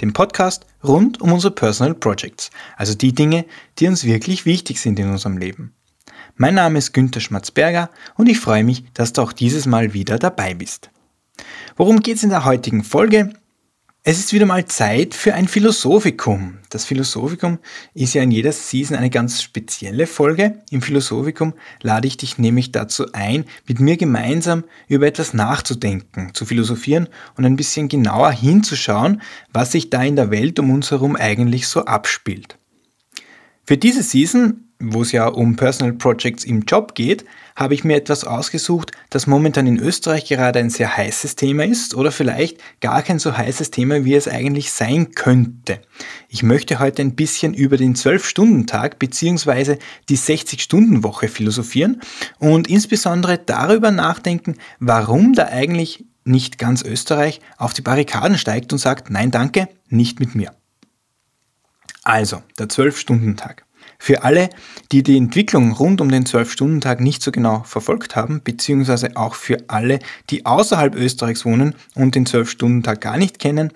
dem 0.00 0.12
Podcast 0.12 0.66
rund 0.82 1.20
um 1.20 1.32
unsere 1.32 1.54
Personal 1.54 1.94
Projects, 1.94 2.50
also 2.76 2.94
die 2.94 3.14
Dinge, 3.14 3.44
die 3.78 3.88
uns 3.88 4.04
wirklich 4.04 4.46
wichtig 4.46 4.80
sind 4.80 4.98
in 4.98 5.10
unserem 5.10 5.38
Leben. 5.38 5.74
Mein 6.36 6.54
Name 6.54 6.78
ist 6.78 6.92
Günther 6.92 7.20
Schmatzberger 7.20 7.90
und 8.16 8.28
ich 8.28 8.38
freue 8.38 8.64
mich, 8.64 8.84
dass 8.94 9.12
du 9.12 9.22
auch 9.22 9.32
dieses 9.32 9.66
Mal 9.66 9.92
wieder 9.92 10.18
dabei 10.18 10.54
bist. 10.54 10.90
Worum 11.76 12.00
geht 12.00 12.16
es 12.16 12.24
in 12.24 12.30
der 12.30 12.44
heutigen 12.44 12.84
Folge? 12.84 13.32
Es 14.04 14.18
ist 14.18 14.32
wieder 14.32 14.46
mal 14.46 14.64
Zeit 14.64 15.12
für 15.12 15.34
ein 15.34 15.48
Philosophikum. 15.48 16.58
Das 16.70 16.84
Philosophikum 16.84 17.58
ist 17.94 18.14
ja 18.14 18.22
in 18.22 18.30
jeder 18.30 18.52
Season 18.52 18.96
eine 18.96 19.10
ganz 19.10 19.42
spezielle 19.42 20.06
Folge. 20.06 20.62
Im 20.70 20.82
Philosophikum 20.82 21.52
lade 21.82 22.06
ich 22.06 22.16
dich 22.16 22.38
nämlich 22.38 22.72
dazu 22.72 23.12
ein, 23.12 23.44
mit 23.66 23.80
mir 23.80 23.96
gemeinsam 23.96 24.64
über 24.86 25.06
etwas 25.06 25.34
nachzudenken, 25.34 26.32
zu 26.32 26.46
philosophieren 26.46 27.08
und 27.36 27.44
ein 27.44 27.56
bisschen 27.56 27.88
genauer 27.88 28.30
hinzuschauen, 28.30 29.20
was 29.52 29.72
sich 29.72 29.90
da 29.90 30.02
in 30.02 30.16
der 30.16 30.30
Welt 30.30 30.58
um 30.58 30.70
uns 30.70 30.90
herum 30.90 31.16
eigentlich 31.16 31.66
so 31.66 31.84
abspielt. 31.84 32.56
Für 33.64 33.76
diese 33.76 34.02
Season 34.02 34.67
wo 34.80 35.02
es 35.02 35.12
ja 35.12 35.26
um 35.26 35.56
Personal 35.56 35.92
Projects 35.92 36.44
im 36.44 36.62
Job 36.62 36.94
geht, 36.94 37.24
habe 37.56 37.74
ich 37.74 37.82
mir 37.82 37.96
etwas 37.96 38.22
ausgesucht, 38.24 38.92
das 39.10 39.26
momentan 39.26 39.66
in 39.66 39.80
Österreich 39.80 40.26
gerade 40.26 40.60
ein 40.60 40.70
sehr 40.70 40.96
heißes 40.96 41.34
Thema 41.34 41.64
ist 41.64 41.94
oder 41.94 42.12
vielleicht 42.12 42.60
gar 42.80 43.02
kein 43.02 43.18
so 43.18 43.36
heißes 43.36 43.72
Thema, 43.72 44.04
wie 44.04 44.14
es 44.14 44.28
eigentlich 44.28 44.70
sein 44.70 45.12
könnte. 45.12 45.80
Ich 46.28 46.44
möchte 46.44 46.78
heute 46.78 47.02
ein 47.02 47.16
bisschen 47.16 47.54
über 47.54 47.76
den 47.76 47.96
12-Stunden-Tag 47.96 49.00
bzw. 49.00 49.78
die 50.08 50.18
60-Stunden-Woche 50.18 51.28
philosophieren 51.28 52.00
und 52.38 52.68
insbesondere 52.68 53.38
darüber 53.38 53.90
nachdenken, 53.90 54.56
warum 54.78 55.32
da 55.32 55.46
eigentlich 55.46 56.04
nicht 56.24 56.58
ganz 56.58 56.82
Österreich 56.82 57.40
auf 57.56 57.72
die 57.72 57.82
Barrikaden 57.82 58.38
steigt 58.38 58.72
und 58.72 58.78
sagt, 58.78 59.10
nein 59.10 59.32
danke, 59.32 59.68
nicht 59.88 60.20
mit 60.20 60.34
mir. 60.34 60.52
Also, 62.04 62.42
der 62.58 62.68
12-Stunden-Tag. 62.68 63.64
Für 63.98 64.22
alle, 64.22 64.48
die 64.92 65.02
die 65.02 65.16
Entwicklung 65.16 65.72
rund 65.72 66.00
um 66.00 66.10
den 66.10 66.24
12-Stunden-Tag 66.24 67.00
nicht 67.00 67.20
so 67.20 67.32
genau 67.32 67.62
verfolgt 67.64 68.16
haben, 68.16 68.40
beziehungsweise 68.42 69.16
auch 69.16 69.34
für 69.34 69.58
alle, 69.66 69.98
die 70.30 70.46
außerhalb 70.46 70.94
Österreichs 70.94 71.44
wohnen 71.44 71.74
und 71.94 72.14
den 72.14 72.24
12-Stunden-Tag 72.24 73.00
gar 73.00 73.16
nicht 73.16 73.38
kennen, 73.38 73.72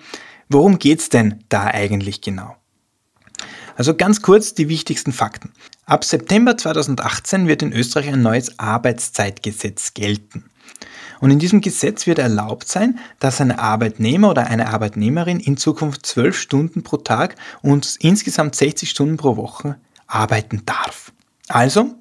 worum 0.49 0.79
geht's 0.79 1.09
denn 1.09 1.43
da 1.49 1.65
eigentlich 1.65 2.21
genau? 2.21 2.55
Also 3.75 3.95
ganz 3.95 4.21
kurz 4.21 4.53
die 4.53 4.69
wichtigsten 4.69 5.11
Fakten. 5.11 5.51
Ab 5.85 6.05
September 6.05 6.55
2018 6.57 7.47
wird 7.47 7.61
in 7.61 7.73
Österreich 7.73 8.07
ein 8.07 8.21
neues 8.21 8.59
Arbeitszeitgesetz 8.59 9.93
gelten. 9.93 10.45
Und 11.19 11.31
in 11.31 11.39
diesem 11.39 11.61
Gesetz 11.61 12.05
wird 12.05 12.19
erlaubt 12.19 12.67
sein, 12.67 12.99
dass 13.19 13.41
ein 13.41 13.51
Arbeitnehmer 13.51 14.29
oder 14.29 14.47
eine 14.47 14.69
Arbeitnehmerin 14.69 15.39
in 15.39 15.57
Zukunft 15.57 16.05
12 16.05 16.37
Stunden 16.37 16.83
pro 16.83 16.97
Tag 16.97 17.35
und 17.61 17.97
insgesamt 17.99 18.55
60 18.55 18.89
Stunden 18.89 19.17
pro 19.17 19.37
Woche 19.37 19.77
arbeiten 20.07 20.63
darf. 20.65 21.11
Also, 21.49 21.93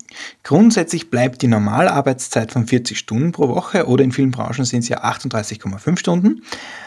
grundsätzlich 0.45 1.11
bleibt 1.11 1.43
die 1.43 1.49
Normalarbeitszeit 1.49 2.53
von 2.53 2.67
40 2.67 2.97
Stunden 2.97 3.33
pro 3.33 3.49
Woche 3.49 3.87
oder 3.87 4.05
in 4.05 4.13
vielen 4.13 4.31
Branchen 4.31 4.65
sind 4.65 4.81
es 4.81 4.89
ja 4.89 5.03
38,5 5.03 5.99
Stunden. 5.99 6.43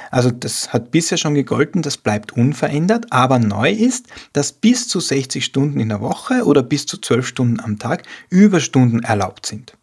Also 0.09 0.31
das 0.31 0.71
hat 0.71 0.91
bisher 0.91 1.17
schon 1.17 1.35
gegolten, 1.35 1.81
das 1.81 1.97
bleibt 1.97 2.31
unverändert, 2.31 3.11
aber 3.11 3.39
neu 3.39 3.69
ist, 3.71 4.07
dass 4.31 4.53
bis 4.53 4.87
zu 4.87 5.01
60 5.01 5.43
Stunden 5.43 5.81
in 5.81 5.89
der 5.89 5.99
Woche 5.99 6.45
oder 6.45 6.63
bis 6.63 6.85
zu 6.85 6.97
12 6.97 7.27
Stunden 7.27 7.59
am 7.59 7.77
Tag 7.77 8.03
Überstunden 8.29 9.03
erlaubt 9.03 9.45
sind. 9.45 9.73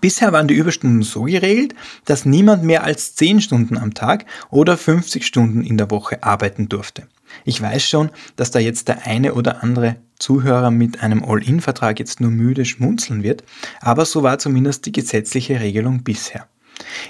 Bisher 0.00 0.32
waren 0.32 0.48
die 0.48 0.54
Überstunden 0.54 1.02
so 1.02 1.22
geregelt, 1.22 1.74
dass 2.04 2.24
niemand 2.24 2.64
mehr 2.64 2.84
als 2.84 3.14
10 3.14 3.40
Stunden 3.40 3.78
am 3.78 3.94
Tag 3.94 4.26
oder 4.50 4.76
50 4.76 5.24
Stunden 5.24 5.62
in 5.62 5.78
der 5.78 5.90
Woche 5.90 6.22
arbeiten 6.22 6.68
durfte. 6.68 7.06
Ich 7.44 7.60
weiß 7.60 7.84
schon, 7.84 8.10
dass 8.36 8.50
da 8.50 8.58
jetzt 8.58 8.88
der 8.88 9.06
eine 9.06 9.34
oder 9.34 9.62
andere 9.62 9.96
Zuhörer 10.18 10.70
mit 10.70 11.02
einem 11.02 11.24
All-In-Vertrag 11.24 11.98
jetzt 11.98 12.20
nur 12.20 12.30
müde 12.30 12.64
schmunzeln 12.64 13.22
wird, 13.22 13.44
aber 13.80 14.04
so 14.04 14.22
war 14.22 14.38
zumindest 14.38 14.86
die 14.86 14.92
gesetzliche 14.92 15.60
Regelung 15.60 16.02
bisher. 16.02 16.46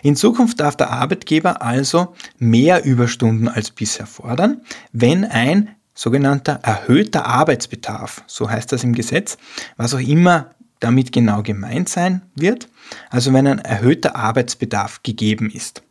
In 0.02 0.16
Zukunft 0.16 0.60
darf 0.60 0.76
der 0.76 0.90
Arbeitgeber 0.90 1.62
also 1.62 2.14
mehr 2.38 2.84
Überstunden 2.84 3.48
als 3.48 3.70
bisher 3.70 4.06
fordern, 4.06 4.62
wenn 4.92 5.24
ein 5.24 5.70
sogenannter 5.94 6.60
erhöhter 6.62 7.26
Arbeitsbedarf, 7.26 8.22
so 8.26 8.48
heißt 8.48 8.72
das 8.72 8.84
im 8.84 8.94
Gesetz, 8.94 9.36
was 9.76 9.94
auch 9.94 10.00
immer 10.00 10.50
damit 10.80 11.12
genau 11.12 11.42
gemeint 11.42 11.88
sein 11.88 12.22
wird, 12.34 12.68
also 13.10 13.32
wenn 13.32 13.46
ein 13.46 13.58
erhöhter 13.58 14.14
Arbeitsbedarf 14.14 15.02
gegeben 15.02 15.50
ist. 15.50 15.82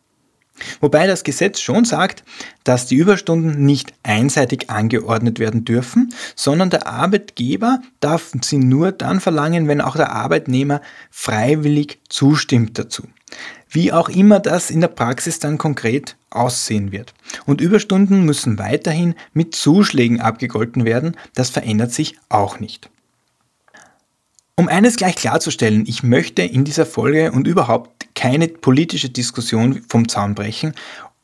Wobei 0.80 1.08
das 1.08 1.24
Gesetz 1.24 1.60
schon 1.60 1.86
sagt, 1.86 2.24
dass 2.64 2.88
die 2.88 2.96
Überstunden 2.96 3.66
nicht 3.66 3.94
einseitig 4.04 4.70
angeordnet 4.70 5.40
werden 5.40 5.66
dürfen, 5.66 6.14
sondern 6.36 6.70
der 6.70 6.88
Arbeitgeber 6.88 7.82
darf 8.00 8.32
sie 8.42 8.58
nur 8.58 8.92
dann 8.92 9.20
verlangen, 9.20 9.68
wenn 9.68 9.82
auch 9.82 9.96
der 9.96 10.12
Arbeitnehmer 10.12 10.82
freiwillig 11.12 12.00
zustimmt 12.10 12.78
dazu. 12.78 13.04
Wie 13.70 13.92
auch 13.92 14.10
immer 14.10 14.40
das 14.40 14.72
in 14.72 14.82
der 14.82 14.88
Praxis 14.88 15.40
dann 15.40 15.58
konkret 15.58 16.16
aussehen 16.30 16.92
wird. 16.92 17.14
Und 17.46 17.62
Überstunden 17.62 18.24
müssen 18.24 18.58
weiterhin 18.58 19.16
mit 19.34 19.56
Zuschlägen 19.56 20.22
abgegolten 20.22 20.86
werden, 20.86 21.18
das 21.36 21.50
verändert 21.50 21.92
sich 21.92 22.18
auch 22.30 22.60
nicht. 22.60 22.90
Um 24.60 24.70
eines 24.70 24.96
gleich 24.96 25.16
klarzustellen, 25.16 25.86
ich 25.86 26.02
möchte 26.02 26.42
in 26.42 26.64
dieser 26.64 26.88
Folge 26.88 27.32
und 27.32 27.46
überhaupt 27.46 28.08
keine 28.16 28.48
politische 28.48 29.08
Diskussion 29.08 29.84
vom 29.88 30.10
Zaun 30.10 30.34
brechen, 30.34 30.74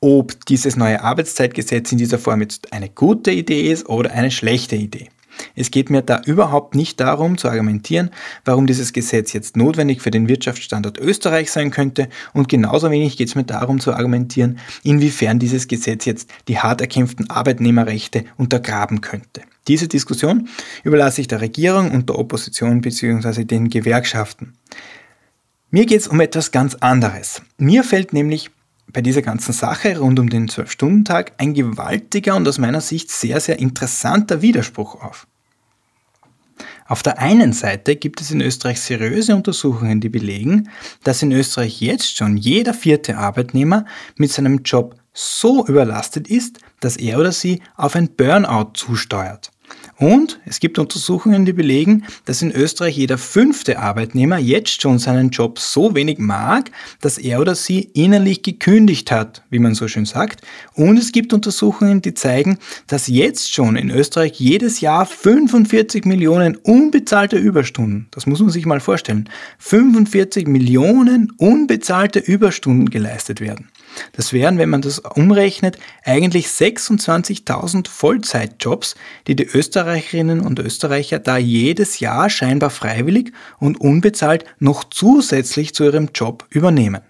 ob 0.02 0.46
dieses 0.46 0.76
neue 0.76 1.02
Arbeitszeitgesetz 1.02 1.92
in 1.92 1.98
dieser 1.98 2.20
Form 2.20 2.42
jetzt 2.42 2.72
eine 2.72 2.90
gute 2.90 3.32
Idee 3.32 3.72
ist 3.72 3.90
oder 3.90 4.12
eine 4.12 4.30
schlechte 4.30 4.76
Idee. 4.76 5.10
Es 5.56 5.72
geht 5.72 5.90
mir 5.90 6.04
da 6.04 6.22
überhaupt 6.24 6.76
nicht 6.76 7.00
darum 7.00 7.40
zu 7.40 7.50
argumentieren, 7.50 8.12
warum 8.46 8.68
dieses 8.68 8.94
Gesetz 8.94 9.34
jetzt 9.34 9.58
notwendig 9.58 10.04
für 10.04 10.12
den 10.12 10.28
Wirtschaftsstandort 10.28 11.00
Österreich 11.00 11.52
sein 11.52 11.72
könnte 11.72 12.10
und 12.34 12.50
genauso 12.50 12.92
wenig 12.92 13.18
geht 13.18 13.30
es 13.30 13.36
mir 13.36 13.46
darum 13.46 13.80
zu 13.80 13.94
argumentieren, 13.94 14.60
inwiefern 14.84 15.40
dieses 15.40 15.68
Gesetz 15.68 16.06
jetzt 16.06 16.30
die 16.48 16.60
hart 16.60 16.82
erkämpften 16.82 17.32
Arbeitnehmerrechte 17.32 18.26
untergraben 18.38 19.02
könnte. 19.02 19.42
Diese 19.68 19.88
Diskussion 19.88 20.50
überlasse 20.84 21.22
ich 21.22 21.28
der 21.28 21.42
Regierung 21.42 21.92
und 21.92 22.10
der 22.10 22.20
Opposition 22.20 22.82
bzw. 22.82 23.46
den 23.46 23.70
Gewerkschaften. 23.70 24.54
Mir 25.72 25.86
geht 25.86 26.02
es 26.02 26.08
um 26.08 26.20
etwas 26.20 26.52
ganz 26.52 26.76
anderes. 26.76 27.42
Mir 27.58 27.84
fällt 27.84 28.14
nämlich 28.14 28.52
bei 28.92 29.02
dieser 29.02 29.22
ganzen 29.22 29.54
Sache 29.54 29.98
rund 29.98 30.20
um 30.20 30.30
den 30.30 30.48
12-Stunden-Tag 30.48 31.34
ein 31.38 31.54
gewaltiger 31.54 32.36
und 32.36 32.48
aus 32.48 32.60
meiner 32.60 32.82
Sicht 32.82 33.10
sehr, 33.10 33.40
sehr 33.40 33.60
interessanter 33.60 34.42
Widerspruch 34.42 35.02
auf. 35.02 35.26
Auf 36.86 37.02
der 37.02 37.18
einen 37.20 37.54
Seite 37.54 37.96
gibt 37.96 38.22
es 38.22 38.30
in 38.30 38.42
Österreich 38.42 38.82
seriöse 38.82 39.36
Untersuchungen, 39.36 40.02
die 40.02 40.10
belegen, 40.10 40.70
dass 41.04 41.24
in 41.24 41.32
Österreich 41.32 41.82
jetzt 41.82 42.18
schon 42.18 42.38
jeder 42.38 42.74
vierte 42.74 43.18
Arbeitnehmer 43.18 43.86
mit 44.18 44.32
seinem 44.32 44.62
Job 44.64 44.96
so 45.14 45.66
überlastet 45.66 46.28
ist, 46.28 46.60
dass 46.82 46.98
er 46.98 47.20
oder 47.20 47.32
sie 47.32 47.62
auf 47.78 47.96
ein 47.96 48.10
Burnout 48.10 48.72
zusteuert. 48.74 49.53
Und 50.04 50.42
es 50.46 50.60
gibt 50.60 50.80
Untersuchungen, 50.80 51.46
die 51.46 51.54
belegen, 51.54 52.04
dass 52.26 52.42
in 52.42 52.52
Österreich 52.52 52.98
jeder 52.98 53.18
fünfte 53.18 53.80
Arbeitnehmer 53.80 54.38
jetzt 54.38 54.82
schon 54.82 55.00
seinen 55.00 55.30
Job 55.30 55.60
so 55.60 55.96
wenig 55.96 56.20
mag, 56.20 56.72
dass 57.00 57.18
er 57.18 57.40
oder 57.40 57.56
sie 57.56 57.80
innerlich 57.94 58.42
gekündigt 58.42 59.12
hat, 59.12 59.44
wie 59.50 59.60
man 59.60 59.76
so 59.76 59.88
schön 59.88 60.04
sagt. 60.04 60.42
Und 60.74 60.98
es 61.00 61.14
gibt 61.14 61.32
Untersuchungen, 61.32 62.02
die 62.02 62.14
zeigen, 62.14 62.58
dass 62.88 63.08
jetzt 63.08 63.54
schon 63.54 63.78
in 63.78 63.92
Österreich 63.92 64.34
jedes 64.42 64.82
Jahr 64.82 65.06
45 65.06 66.04
Millionen 66.04 66.58
unbezahlte 66.58 67.38
Überstunden, 67.38 68.08
das 68.12 68.26
muss 68.26 68.42
man 68.42 68.50
sich 68.50 68.66
mal 68.66 68.82
vorstellen, 68.82 69.30
45 69.60 70.50
Millionen 70.50 71.32
unbezahlte 71.38 72.20
Überstunden 72.20 72.90
geleistet 72.90 73.40
werden. 73.40 73.70
Das 74.14 74.34
wären, 74.34 74.58
wenn 74.58 74.70
man 74.70 74.82
das 74.82 75.00
umrechnet, 75.00 75.78
eigentlich 76.04 76.48
26.000 76.48 77.88
Vollzeitjobs, 77.88 78.96
die 79.28 79.36
die 79.36 79.46
Österreicherinnen 79.46 80.42
und 80.42 80.60
Österreicher 80.60 81.20
da 81.20 81.38
jedes 81.38 82.00
Jahr 82.00 82.30
scheinbar 82.30 82.70
freiwillig 82.70 83.32
und 83.60 83.80
unbezahlt 83.80 84.46
noch 84.60 84.84
zusätzlich 84.84 85.74
zu 85.74 85.84
ihrem 85.84 86.10
Job 86.14 86.46
übernehmen. 86.50 87.02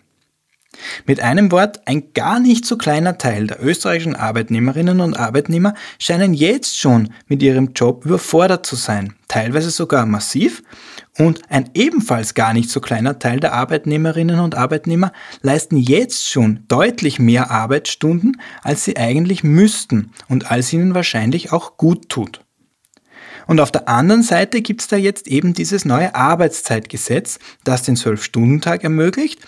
Mit 1.06 1.20
einem 1.20 1.52
Wort, 1.52 1.88
ein 1.88 2.14
gar 2.14 2.40
nicht 2.40 2.66
so 2.66 2.78
kleiner 2.78 3.18
Teil 3.18 3.48
der 3.48 3.64
österreichischen 3.64 4.16
Arbeitnehmerinnen 4.16 5.02
und 5.02 5.18
Arbeitnehmer 5.18 5.74
scheinen 6.00 6.34
jetzt 6.34 6.78
schon 6.78 7.10
mit 7.28 7.42
ihrem 7.44 7.74
Job 7.74 8.06
überfordert 8.06 8.66
zu 8.66 8.76
sein, 8.76 9.14
teilweise 9.28 9.70
sogar 9.70 10.06
massiv, 10.06 10.64
und 11.18 11.42
ein 11.50 11.70
ebenfalls 11.76 12.34
gar 12.34 12.54
nicht 12.54 12.70
so 12.72 12.82
kleiner 12.82 13.20
Teil 13.20 13.40
der 13.40 13.54
Arbeitnehmerinnen 13.54 14.40
und 14.40 14.56
Arbeitnehmer 14.56 15.14
leisten 15.42 15.78
jetzt 15.78 16.28
schon 16.28 16.64
deutlich 16.68 17.20
mehr 17.20 17.52
Arbeitsstunden, 17.52 18.42
als 18.64 18.84
sie 18.84 18.98
eigentlich 18.98 19.44
müssten 19.44 20.12
und 20.28 20.50
als 20.50 20.74
ihnen 20.74 20.96
wahrscheinlich 20.96 21.52
auch 21.52 21.78
gut 21.78 22.10
tut. 22.10 22.42
Und 23.46 23.60
auf 23.60 23.72
der 23.72 23.90
anderen 23.90 24.24
Seite 24.24 24.62
gibt 24.62 24.82
es 24.82 24.88
da 24.88 24.96
jetzt 24.96 25.28
eben 25.28 25.54
dieses 25.54 25.86
neue 25.86 26.16
Arbeitszeitgesetz, 26.16 27.40
das 27.64 27.84
den 27.84 27.96
12-Stunden-Tag 27.96 28.84
ermöglicht. 28.84 29.40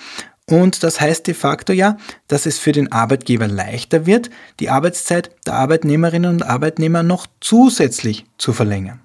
Und 0.48 0.84
das 0.84 1.02
heißt 1.02 1.26
de 1.26 1.34
facto 1.34 1.74
ja, 1.74 1.98
dass 2.28 2.46
es 2.46 2.60
für 2.60 2.72
den 2.72 2.92
Arbeitgeber 2.92 3.48
leichter 3.48 4.06
wird, 4.06 4.30
die 4.60 4.70
Arbeitszeit 4.70 5.32
der 5.48 5.56
Arbeitnehmerinnen 5.56 6.30
und 6.30 6.44
Arbeitnehmer 6.44 7.02
noch 7.02 7.26
zusätzlich 7.42 8.26
zu 8.38 8.54
verlängern. 8.54 9.00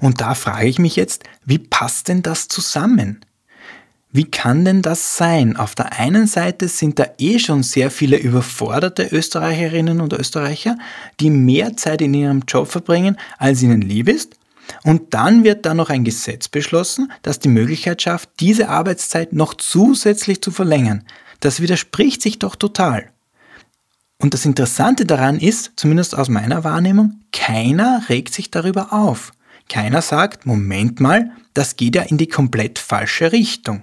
Und 0.00 0.20
da 0.20 0.34
frage 0.34 0.68
ich 0.68 0.78
mich 0.78 0.96
jetzt, 0.96 1.24
wie 1.44 1.58
passt 1.58 2.08
denn 2.08 2.22
das 2.22 2.48
zusammen? 2.48 3.20
Wie 4.12 4.24
kann 4.24 4.64
denn 4.64 4.80
das 4.80 5.18
sein? 5.18 5.56
Auf 5.56 5.74
der 5.74 5.98
einen 5.98 6.26
Seite 6.26 6.68
sind 6.68 6.98
da 6.98 7.06
eh 7.18 7.38
schon 7.38 7.62
sehr 7.62 7.90
viele 7.90 8.16
überforderte 8.16 9.08
Österreicherinnen 9.12 10.00
und 10.00 10.14
Österreicher, 10.14 10.78
die 11.20 11.28
mehr 11.28 11.76
Zeit 11.76 12.00
in 12.00 12.14
ihrem 12.14 12.44
Job 12.48 12.68
verbringen, 12.68 13.18
als 13.36 13.62
ihnen 13.62 13.82
lieb 13.82 14.08
ist. 14.08 14.36
Und 14.84 15.14
dann 15.14 15.44
wird 15.44 15.66
da 15.66 15.74
noch 15.74 15.90
ein 15.90 16.04
Gesetz 16.04 16.48
beschlossen, 16.48 17.12
das 17.22 17.38
die 17.38 17.48
Möglichkeit 17.48 18.02
schafft, 18.02 18.30
diese 18.40 18.68
Arbeitszeit 18.68 19.32
noch 19.32 19.54
zusätzlich 19.54 20.42
zu 20.42 20.50
verlängern. 20.50 21.04
Das 21.40 21.60
widerspricht 21.60 22.22
sich 22.22 22.38
doch 22.38 22.56
total. 22.56 23.10
Und 24.18 24.32
das 24.34 24.46
Interessante 24.46 25.04
daran 25.04 25.38
ist, 25.38 25.72
zumindest 25.76 26.16
aus 26.16 26.28
meiner 26.28 26.64
Wahrnehmung, 26.64 27.20
keiner 27.32 28.02
regt 28.08 28.32
sich 28.32 28.50
darüber 28.50 28.92
auf. 28.92 29.32
Keiner 29.68 30.00
sagt, 30.00 30.46
Moment 30.46 31.00
mal, 31.00 31.32
das 31.54 31.76
geht 31.76 31.96
ja 31.96 32.02
in 32.02 32.18
die 32.18 32.28
komplett 32.28 32.78
falsche 32.78 33.32
Richtung. 33.32 33.82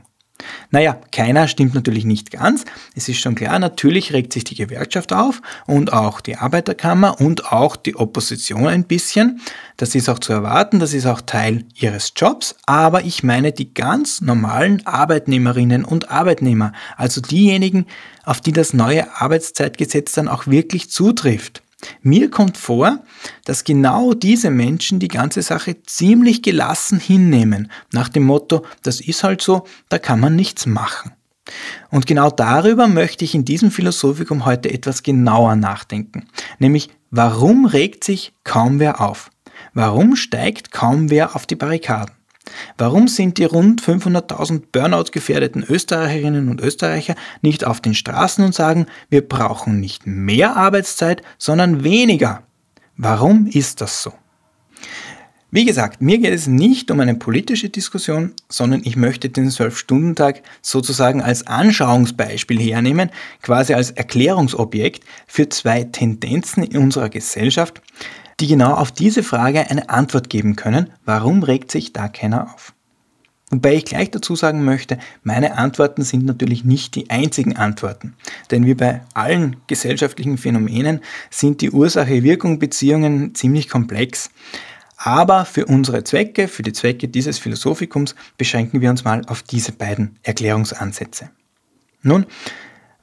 Naja, 0.71 0.99
keiner 1.11 1.47
stimmt 1.47 1.73
natürlich 1.73 2.05
nicht 2.05 2.31
ganz. 2.31 2.65
Es 2.95 3.07
ist 3.07 3.19
schon 3.19 3.35
klar, 3.35 3.59
natürlich 3.59 4.13
regt 4.13 4.33
sich 4.33 4.43
die 4.43 4.55
Gewerkschaft 4.55 5.13
auf 5.13 5.41
und 5.65 5.93
auch 5.93 6.21
die 6.21 6.37
Arbeiterkammer 6.37 7.19
und 7.21 7.51
auch 7.51 7.75
die 7.75 7.95
Opposition 7.95 8.67
ein 8.67 8.85
bisschen. 8.85 9.41
Das 9.77 9.95
ist 9.95 10.09
auch 10.09 10.19
zu 10.19 10.33
erwarten, 10.33 10.79
das 10.79 10.93
ist 10.93 11.05
auch 11.05 11.21
Teil 11.21 11.65
ihres 11.75 12.13
Jobs. 12.15 12.55
Aber 12.65 13.03
ich 13.03 13.23
meine 13.23 13.51
die 13.51 13.73
ganz 13.73 14.21
normalen 14.21 14.85
Arbeitnehmerinnen 14.85 15.85
und 15.85 16.11
Arbeitnehmer, 16.11 16.73
also 16.97 17.21
diejenigen, 17.21 17.85
auf 18.25 18.41
die 18.41 18.51
das 18.51 18.73
neue 18.73 19.15
Arbeitszeitgesetz 19.15 20.13
dann 20.13 20.27
auch 20.27 20.47
wirklich 20.47 20.89
zutrifft. 20.89 21.62
Mir 22.01 22.29
kommt 22.29 22.57
vor, 22.57 23.03
dass 23.45 23.63
genau 23.63 24.13
diese 24.13 24.49
Menschen 24.49 24.99
die 24.99 25.07
ganze 25.07 25.41
Sache 25.41 25.83
ziemlich 25.83 26.41
gelassen 26.41 26.99
hinnehmen, 26.99 27.71
nach 27.91 28.09
dem 28.09 28.23
Motto, 28.23 28.65
das 28.83 29.01
ist 29.01 29.23
halt 29.23 29.41
so, 29.41 29.65
da 29.89 29.99
kann 29.99 30.19
man 30.19 30.35
nichts 30.35 30.65
machen. 30.65 31.11
Und 31.89 32.07
genau 32.07 32.29
darüber 32.29 32.87
möchte 32.87 33.25
ich 33.25 33.35
in 33.35 33.45
diesem 33.45 33.69
Philosophikum 33.69 34.45
heute 34.45 34.71
etwas 34.71 35.03
genauer 35.03 35.55
nachdenken, 35.55 36.27
nämlich 36.57 36.89
warum 37.11 37.65
regt 37.65 38.03
sich 38.03 38.33
kaum 38.43 38.79
wer 38.79 39.01
auf? 39.01 39.29
Warum 39.73 40.15
steigt 40.15 40.71
kaum 40.71 41.09
wer 41.09 41.35
auf 41.35 41.45
die 41.45 41.55
Barrikaden? 41.55 42.15
Warum 42.77 43.07
sind 43.07 43.37
die 43.37 43.45
rund 43.45 43.81
500.000 43.81 44.63
Burnout-gefährdeten 44.71 45.63
Österreicherinnen 45.63 46.49
und 46.49 46.61
Österreicher 46.61 47.15
nicht 47.41 47.65
auf 47.65 47.81
den 47.81 47.93
Straßen 47.93 48.43
und 48.43 48.53
sagen, 48.53 48.87
wir 49.09 49.27
brauchen 49.27 49.79
nicht 49.79 50.05
mehr 50.05 50.55
Arbeitszeit, 50.55 51.21
sondern 51.37 51.83
weniger? 51.83 52.43
Warum 52.97 53.47
ist 53.47 53.81
das 53.81 54.03
so? 54.03 54.13
Wie 55.55 55.65
gesagt, 55.65 56.01
mir 56.01 56.17
geht 56.17 56.33
es 56.33 56.47
nicht 56.47 56.89
um 56.89 56.99
eine 56.99 57.13
politische 57.13 57.69
Diskussion, 57.69 58.33
sondern 58.49 58.81
ich 58.83 58.95
möchte 58.95 59.29
den 59.29 59.51
12-Stunden-Tag 59.51 60.41
sozusagen 60.63 61.21
als 61.21 61.45
Anschauungsbeispiel 61.45 62.59
hernehmen, 62.59 63.11
quasi 63.43 63.75
als 63.75 63.91
Erklärungsobjekt 63.91 65.03
für 65.27 65.49
zwei 65.49 65.83
Tendenzen 65.83 66.63
in 66.63 66.79
unserer 66.79 67.09
Gesellschaft, 67.09 67.83
die 68.39 68.47
genau 68.47 68.73
auf 68.73 68.91
diese 68.91 69.23
Frage 69.23 69.69
eine 69.69 69.89
Antwort 69.89 70.29
geben 70.29 70.55
können, 70.55 70.89
warum 71.05 71.43
regt 71.43 71.71
sich 71.71 71.93
da 71.93 72.07
keiner 72.07 72.53
auf. 72.53 72.73
Wobei 73.53 73.75
ich 73.75 73.85
gleich 73.85 74.09
dazu 74.09 74.35
sagen 74.35 74.63
möchte, 74.63 74.97
meine 75.23 75.57
Antworten 75.57 76.01
sind 76.01 76.25
natürlich 76.25 76.65
nicht 76.65 76.95
die 76.95 77.11
einzigen 77.11 77.55
Antworten. 77.55 78.15
Denn 78.49 78.65
wie 78.65 78.73
bei 78.73 79.01
allen 79.13 79.57
gesellschaftlichen 79.67 80.39
Phänomenen 80.39 81.01
sind 81.29 81.61
die 81.61 81.69
Ursache-Wirkung-Beziehungen 81.69 83.35
ziemlich 83.35 83.69
komplex. 83.69 84.31
Aber 84.97 85.45
für 85.45 85.67
unsere 85.67 86.03
Zwecke, 86.03 86.47
für 86.47 86.63
die 86.63 86.73
Zwecke 86.73 87.07
dieses 87.09 87.37
Philosophikums, 87.37 88.15
beschränken 88.37 88.81
wir 88.81 88.89
uns 88.89 89.03
mal 89.03 89.21
auf 89.27 89.43
diese 89.43 89.71
beiden 89.71 90.17
Erklärungsansätze. 90.23 91.29
Nun, 92.01 92.25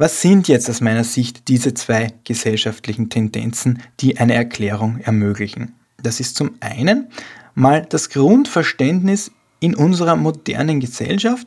was 0.00 0.22
sind 0.22 0.48
jetzt 0.48 0.70
aus 0.70 0.80
meiner 0.80 1.04
Sicht 1.04 1.48
diese 1.48 1.74
zwei 1.74 2.14
gesellschaftlichen 2.24 3.10
Tendenzen, 3.10 3.82
die 4.00 4.16
eine 4.16 4.32
Erklärung 4.32 4.98
ermöglichen? 5.00 5.74
Das 6.02 6.20
ist 6.20 6.36
zum 6.36 6.52
einen 6.60 7.08
mal 7.54 7.84
das 7.86 8.08
Grundverständnis 8.08 9.30
in 9.60 9.74
unserer 9.74 10.16
modernen 10.16 10.80
Gesellschaft 10.80 11.46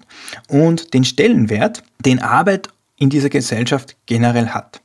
und 0.49 0.93
den 0.93 1.03
Stellenwert, 1.03 1.81
den 2.05 2.21
Arbeit 2.21 2.69
in 2.95 3.09
dieser 3.09 3.29
Gesellschaft 3.29 3.95
generell 4.05 4.49
hat. 4.49 4.81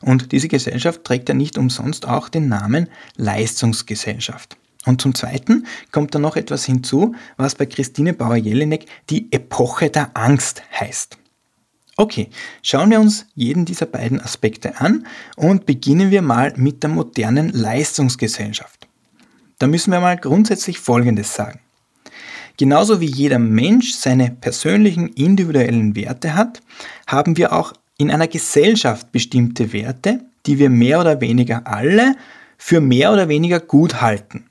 Und 0.00 0.32
diese 0.32 0.48
Gesellschaft 0.48 1.04
trägt 1.04 1.28
ja 1.28 1.34
nicht 1.34 1.58
umsonst 1.58 2.08
auch 2.08 2.30
den 2.30 2.48
Namen 2.48 2.88
Leistungsgesellschaft. 3.16 4.56
Und 4.86 5.02
zum 5.02 5.14
Zweiten 5.14 5.66
kommt 5.90 6.14
da 6.14 6.18
noch 6.18 6.36
etwas 6.36 6.64
hinzu, 6.64 7.14
was 7.36 7.56
bei 7.56 7.66
Christine 7.66 8.14
Bauer-Jelinek 8.14 8.86
die 9.10 9.30
Epoche 9.32 9.90
der 9.90 10.16
Angst 10.16 10.62
heißt. 10.80 11.18
Okay, 11.96 12.30
schauen 12.62 12.90
wir 12.90 13.00
uns 13.00 13.26
jeden 13.34 13.64
dieser 13.64 13.86
beiden 13.86 14.20
Aspekte 14.20 14.80
an 14.80 15.06
und 15.36 15.66
beginnen 15.66 16.10
wir 16.10 16.22
mal 16.22 16.54
mit 16.56 16.82
der 16.82 16.90
modernen 16.90 17.50
Leistungsgesellschaft. 17.50 18.88
Da 19.58 19.66
müssen 19.66 19.92
wir 19.92 20.00
mal 20.00 20.16
grundsätzlich 20.16 20.78
Folgendes 20.78 21.34
sagen. 21.34 21.60
Genauso 22.56 23.00
wie 23.00 23.06
jeder 23.06 23.38
Mensch 23.38 23.92
seine 23.92 24.30
persönlichen 24.30 25.08
individuellen 25.08 25.94
Werte 25.94 26.34
hat, 26.34 26.60
haben 27.06 27.36
wir 27.36 27.52
auch 27.52 27.72
in 27.98 28.10
einer 28.10 28.28
Gesellschaft 28.28 29.12
bestimmte 29.12 29.72
Werte, 29.72 30.20
die 30.46 30.58
wir 30.58 30.70
mehr 30.70 31.00
oder 31.00 31.20
weniger 31.20 31.66
alle 31.66 32.16
für 32.58 32.80
mehr 32.80 33.12
oder 33.12 33.28
weniger 33.28 33.60
gut 33.60 34.00
halten. 34.00 34.46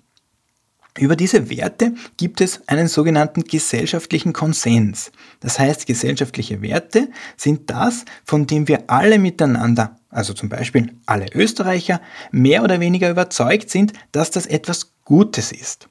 Über 0.97 1.15
diese 1.15 1.49
Werte 1.49 1.93
gibt 2.17 2.41
es 2.41 2.67
einen 2.67 2.87
sogenannten 2.87 3.43
gesellschaftlichen 3.43 4.33
Konsens. 4.33 5.11
Das 5.39 5.57
heißt, 5.57 5.87
gesellschaftliche 5.87 6.61
Werte 6.61 7.09
sind 7.37 7.69
das, 7.69 8.03
von 8.25 8.45
dem 8.45 8.67
wir 8.67 8.83
alle 8.87 9.17
miteinander, 9.17 9.95
also 10.09 10.33
zum 10.33 10.49
Beispiel 10.49 10.93
alle 11.05 11.27
Österreicher, 11.33 12.01
mehr 12.31 12.63
oder 12.63 12.81
weniger 12.81 13.09
überzeugt 13.09 13.69
sind, 13.69 13.93
dass 14.11 14.31
das 14.31 14.45
etwas 14.45 14.91
Gutes 15.05 15.53
ist. 15.53 15.87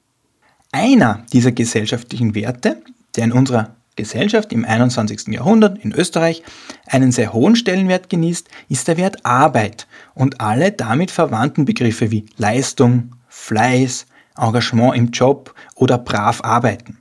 Einer 0.70 1.24
dieser 1.32 1.52
gesellschaftlichen 1.52 2.34
Werte, 2.34 2.82
der 3.16 3.24
in 3.24 3.32
unserer 3.32 3.74
Gesellschaft 3.96 4.52
im 4.52 4.64
21. 4.64 5.28
Jahrhundert 5.28 5.82
in 5.82 5.92
Österreich 5.92 6.42
einen 6.86 7.10
sehr 7.10 7.32
hohen 7.32 7.56
Stellenwert 7.56 8.08
genießt, 8.08 8.48
ist 8.68 8.86
der 8.86 8.98
Wert 8.98 9.24
Arbeit 9.24 9.86
und 10.14 10.40
alle 10.40 10.72
damit 10.72 11.10
verwandten 11.10 11.64
Begriffe 11.64 12.10
wie 12.10 12.26
Leistung, 12.36 13.12
Fleiß, 13.28 14.06
Engagement 14.36 14.96
im 14.96 15.10
Job 15.10 15.54
oder 15.74 15.98
brav 15.98 16.42
arbeiten. 16.42 16.98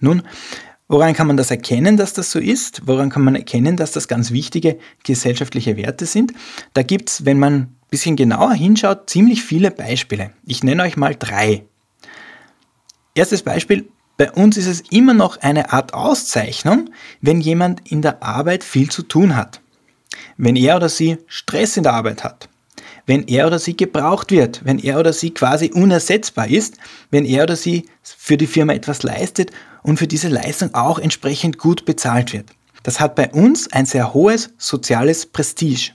Nun, 0.00 0.22
woran 0.88 1.14
kann 1.14 1.26
man 1.26 1.36
das 1.36 1.50
erkennen, 1.50 1.96
dass 1.96 2.12
das 2.12 2.30
so 2.30 2.38
ist? 2.38 2.82
Woran 2.86 3.10
kann 3.10 3.22
man 3.22 3.34
erkennen, 3.34 3.76
dass 3.76 3.92
das 3.92 4.08
ganz 4.08 4.30
wichtige 4.30 4.78
gesellschaftliche 5.02 5.76
Werte 5.76 6.06
sind? 6.06 6.32
Da 6.72 6.82
gibt 6.82 7.10
es, 7.10 7.24
wenn 7.24 7.38
man 7.38 7.54
ein 7.54 7.76
bisschen 7.90 8.16
genauer 8.16 8.54
hinschaut, 8.54 9.08
ziemlich 9.08 9.42
viele 9.42 9.70
Beispiele. 9.70 10.32
Ich 10.44 10.62
nenne 10.62 10.82
euch 10.82 10.96
mal 10.96 11.14
drei. 11.14 11.64
Erstes 13.14 13.42
Beispiel, 13.42 13.88
bei 14.16 14.30
uns 14.30 14.56
ist 14.56 14.66
es 14.66 14.80
immer 14.90 15.14
noch 15.14 15.38
eine 15.38 15.72
Art 15.72 15.94
Auszeichnung, 15.94 16.90
wenn 17.20 17.40
jemand 17.40 17.90
in 17.90 18.02
der 18.02 18.22
Arbeit 18.22 18.62
viel 18.64 18.90
zu 18.90 19.02
tun 19.02 19.36
hat. 19.36 19.60
Wenn 20.36 20.56
er 20.56 20.76
oder 20.76 20.88
sie 20.88 21.18
Stress 21.26 21.76
in 21.76 21.82
der 21.82 21.94
Arbeit 21.94 22.22
hat 22.22 22.48
wenn 23.06 23.26
er 23.28 23.46
oder 23.46 23.58
sie 23.58 23.76
gebraucht 23.76 24.30
wird, 24.30 24.64
wenn 24.64 24.78
er 24.78 24.98
oder 24.98 25.12
sie 25.12 25.30
quasi 25.30 25.70
unersetzbar 25.72 26.48
ist, 26.48 26.76
wenn 27.10 27.24
er 27.24 27.44
oder 27.44 27.56
sie 27.56 27.88
für 28.02 28.36
die 28.36 28.46
Firma 28.46 28.72
etwas 28.72 29.02
leistet 29.02 29.50
und 29.82 29.98
für 29.98 30.06
diese 30.06 30.28
Leistung 30.28 30.74
auch 30.74 30.98
entsprechend 30.98 31.58
gut 31.58 31.84
bezahlt 31.84 32.32
wird. 32.32 32.50
Das 32.82 33.00
hat 33.00 33.14
bei 33.14 33.30
uns 33.30 33.72
ein 33.72 33.86
sehr 33.86 34.14
hohes 34.14 34.50
soziales 34.58 35.26
Prestige. 35.26 35.92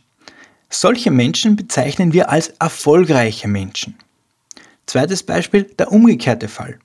Solche 0.70 1.12
Menschen 1.12 1.56
bezeichnen 1.56 2.14
wir 2.14 2.30
als 2.30 2.50
erfolgreiche 2.60 3.48
Menschen. 3.48 3.96
Zweites 4.86 5.24
Beispiel, 5.24 5.64
der 5.64 5.92
umgekehrte 5.92 6.48
Fall. 6.48 6.80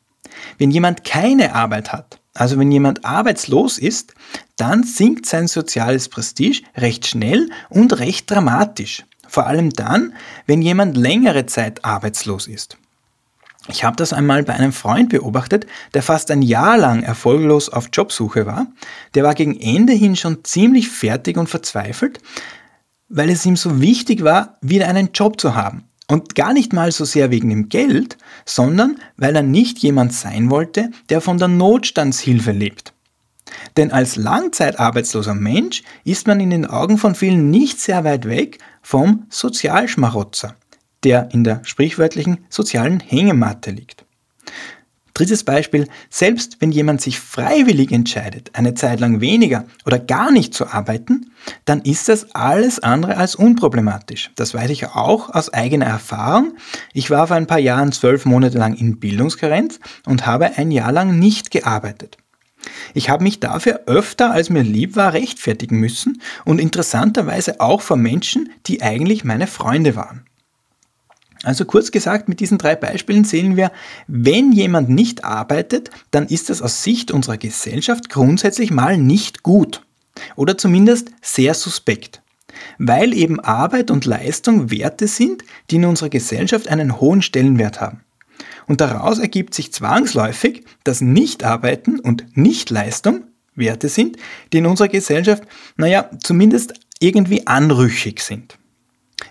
Wenn 0.59 0.71
jemand 0.71 1.05
keine 1.05 1.55
Arbeit 1.55 1.93
hat, 1.93 2.19
also 2.35 2.59
wenn 2.59 2.73
jemand 2.73 3.05
arbeitslos 3.05 3.79
ist, 3.79 4.15
dann 4.57 4.83
sinkt 4.85 5.27
sein 5.27 5.49
soziales 5.49 6.09
Prestige 6.09 6.63
recht 6.77 7.07
schnell 7.07 7.49
und 7.71 7.99
recht 7.99 8.31
dramatisch. 8.31 9.05
Vor 9.35 9.49
allem 9.49 9.71
dann, 9.71 10.15
wenn 10.47 10.63
jemand 10.63 10.97
längere 10.97 11.45
Zeit 11.47 11.85
arbeitslos 11.85 12.47
ist. 12.47 12.79
Ich 13.67 13.83
habe 13.83 13.97
das 13.97 14.13
einmal 14.13 14.45
bei 14.45 14.53
einem 14.53 14.73
Freund 14.73 15.09
beobachtet, 15.09 15.67
der 15.93 16.05
fast 16.05 16.31
ein 16.31 16.41
Jahr 16.41 16.79
lang 16.79 17.03
erfolglos 17.03 17.69
auf 17.69 17.89
Jobsuche 17.93 18.47
war. 18.47 18.69
Der 19.17 19.25
war 19.25 19.35
gegen 19.35 19.59
Ende 19.59 19.93
hin 19.93 20.15
schon 20.15 20.45
ziemlich 20.45 20.89
fertig 20.89 21.37
und 21.37 21.49
verzweifelt, 21.49 22.21
weil 23.09 23.29
es 23.29 23.45
ihm 23.45 23.57
so 23.57 23.81
wichtig 23.81 24.23
war, 24.23 24.57
wieder 24.61 24.87
einen 24.87 25.11
Job 25.13 25.41
zu 25.41 25.57
haben. 25.57 25.83
Und 26.07 26.37
gar 26.37 26.53
nicht 26.53 26.73
mal 26.73 26.93
so 26.93 27.05
sehr 27.05 27.33
wegen 27.33 27.51
dem 27.51 27.69
Geld, 27.69 28.17
sondern 28.45 29.01
weil 29.17 29.35
er 29.35 29.43
nicht 29.43 29.81
jemand 29.81 30.13
sein 30.13 30.49
wollte, 30.49 30.93
der 31.09 31.21
von 31.21 31.39
der 31.39 31.49
Notstandshilfe 31.49 32.53
lebt. 32.53 32.94
Denn 33.77 33.91
als 33.91 34.17
langzeitarbeitsloser 34.17 35.35
Mensch 35.35 35.83
ist 36.05 36.27
man 36.27 36.41
in 36.41 36.51
den 36.51 36.67
Augen 36.67 36.99
von 36.99 37.15
vielen 37.15 37.51
nicht 37.51 37.81
sehr 37.81 38.05
weit 38.05 38.29
weg 38.29 38.59
vom 38.83 39.27
Sozialschmarotzer, 39.31 40.55
der 41.03 41.31
in 41.33 41.45
der 41.45 41.61
sprichwörtlichen 41.65 42.39
sozialen 42.49 43.01
Hängematte 43.01 43.71
liegt. 43.71 44.05
Drittes 45.17 45.45
Beispiel, 45.45 45.87
selbst 46.11 46.57
wenn 46.59 46.73
jemand 46.73 47.01
sich 47.01 47.21
freiwillig 47.21 47.93
entscheidet, 47.93 48.51
eine 48.55 48.75
Zeit 48.75 48.99
lang 48.99 49.21
weniger 49.21 49.65
oder 49.87 50.01
gar 50.01 50.33
nicht 50.33 50.55
zu 50.55 50.67
arbeiten, 50.67 51.31
dann 51.67 51.83
ist 51.83 52.09
das 52.09 52.35
alles 52.35 52.81
andere 52.81 53.17
als 53.17 53.37
unproblematisch. 53.37 54.33
Das 54.35 54.55
weiß 54.55 54.71
ich 54.71 54.89
auch 54.89 55.31
aus 55.33 55.55
eigener 55.55 55.87
Erfahrung. 55.87 56.57
Ich 56.93 57.11
war 57.11 57.29
vor 57.29 57.37
ein 57.37 57.47
paar 57.47 57.61
Jahren 57.61 57.93
zwölf 57.93 58.25
Monate 58.25 58.59
lang 58.59 58.75
in 58.75 58.99
Bildungskarenz 58.99 59.79
und 60.05 60.27
habe 60.27 60.59
ein 60.59 60.73
Jahr 60.73 60.91
lang 60.91 61.17
nicht 61.17 61.53
gearbeitet. 61.53 62.19
Ich 62.95 63.11
habe 63.11 63.25
mich 63.25 63.41
dafür 63.41 63.83
öfter, 63.87 64.31
als 64.31 64.51
mir 64.51 64.63
lieb 64.63 64.97
war, 64.97 65.13
rechtfertigen 65.13 65.79
müssen 65.79 66.21
und 66.45 66.61
interessanterweise 66.61 67.61
auch 67.61 67.83
vor 67.83 67.97
Menschen, 67.97 68.51
die 68.67 68.83
eigentlich 68.83 69.25
meine 69.25 69.47
Freunde 69.47 69.97
waren. 69.97 70.25
Also 71.45 71.67
kurz 71.67 71.91
gesagt, 71.91 72.29
mit 72.29 72.41
diesen 72.41 72.57
drei 72.59 72.75
Beispielen 72.75 73.25
sehen 73.25 73.57
wir, 73.57 73.71
wenn 74.07 74.53
jemand 74.53 74.89
nicht 74.89 75.25
arbeitet, 75.25 75.91
dann 76.11 76.27
ist 76.27 76.49
das 76.49 76.63
aus 76.63 76.83
Sicht 76.83 77.11
unserer 77.11 77.37
Gesellschaft 77.37 78.09
grundsätzlich 78.09 78.71
mal 78.71 78.97
nicht 78.97 79.43
gut. 79.43 79.83
Oder 80.37 80.57
zumindest 80.57 81.11
sehr 81.21 81.55
suspekt. 81.55 82.23
Weil 82.79 83.13
eben 83.13 83.41
Arbeit 83.41 83.91
und 83.91 84.07
Leistung 84.07 84.71
Werte 84.71 85.07
sind, 85.07 85.45
die 85.71 85.77
in 85.77 85.85
unserer 85.85 86.09
Gesellschaft 86.09 86.69
einen 86.69 87.01
hohen 87.01 87.21
Stellenwert 87.21 87.81
haben. 87.81 88.01
Und 88.67 88.81
daraus 88.81 89.19
ergibt 89.19 89.55
sich 89.55 89.73
zwangsläufig, 89.73 90.65
dass 90.85 91.01
Nichtarbeiten 91.01 92.01
und 92.01 92.37
Nichtleistung 92.37 93.25
Werte 93.55 93.89
sind, 93.89 94.17
die 94.53 94.59
in 94.59 94.67
unserer 94.67 94.89
Gesellschaft, 94.89 95.45
naja, 95.77 96.11
zumindest 96.23 96.75
irgendwie 96.99 97.47
anrüchig 97.47 98.21
sind. 98.21 98.59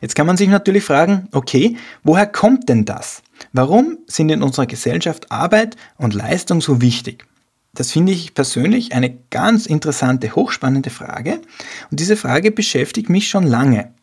Jetzt 0.01 0.15
kann 0.15 0.27
man 0.27 0.37
sich 0.37 0.49
natürlich 0.49 0.83
fragen, 0.83 1.27
okay, 1.31 1.77
woher 2.03 2.25
kommt 2.25 2.69
denn 2.69 2.85
das? 2.85 3.21
Warum 3.51 3.99
sind 4.07 4.29
in 4.29 4.41
unserer 4.41 4.65
Gesellschaft 4.65 5.31
Arbeit 5.31 5.75
und 5.97 6.13
Leistung 6.13 6.61
so 6.61 6.81
wichtig? 6.81 7.25
Das 7.73 7.91
finde 7.91 8.11
ich 8.11 8.33
persönlich 8.33 8.93
eine 8.93 9.17
ganz 9.29 9.65
interessante, 9.65 10.35
hochspannende 10.35 10.89
Frage 10.89 11.41
und 11.89 11.99
diese 11.99 12.15
Frage 12.15 12.51
beschäftigt 12.51 13.09
mich 13.09 13.27
schon 13.27 13.45
lange. 13.45 13.93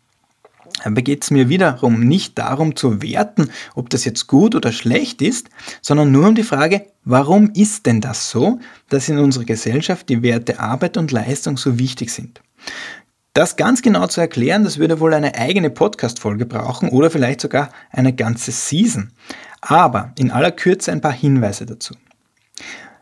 Aber 0.84 1.02
geht 1.02 1.24
es 1.24 1.30
mir 1.30 1.48
wiederum 1.48 2.00
nicht 2.00 2.38
darum 2.38 2.76
zu 2.76 3.02
werten, 3.02 3.50
ob 3.74 3.90
das 3.90 4.04
jetzt 4.04 4.26
gut 4.26 4.54
oder 4.54 4.72
schlecht 4.72 5.22
ist, 5.22 5.50
sondern 5.82 6.12
nur 6.12 6.28
um 6.28 6.34
die 6.34 6.42
Frage, 6.42 6.86
warum 7.04 7.50
ist 7.54 7.86
denn 7.86 8.00
das 8.00 8.30
so, 8.30 8.58
dass 8.88 9.08
in 9.08 9.18
unserer 9.18 9.44
Gesellschaft 9.44 10.08
die 10.08 10.22
Werte 10.22 10.60
Arbeit 10.60 10.96
und 10.96 11.12
Leistung 11.12 11.56
so 11.56 11.78
wichtig 11.78 12.10
sind? 12.10 12.40
Das 13.32 13.56
ganz 13.56 13.80
genau 13.80 14.08
zu 14.08 14.20
erklären, 14.20 14.64
das 14.64 14.78
würde 14.78 14.98
wohl 14.98 15.14
eine 15.14 15.36
eigene 15.36 15.70
Podcast-Folge 15.70 16.46
brauchen 16.46 16.88
oder 16.88 17.10
vielleicht 17.10 17.40
sogar 17.40 17.70
eine 17.90 18.12
ganze 18.12 18.50
Season. 18.50 19.12
Aber 19.60 20.12
in 20.18 20.32
aller 20.32 20.50
Kürze 20.50 20.90
ein 20.90 21.00
paar 21.00 21.12
Hinweise 21.12 21.64
dazu. 21.64 21.94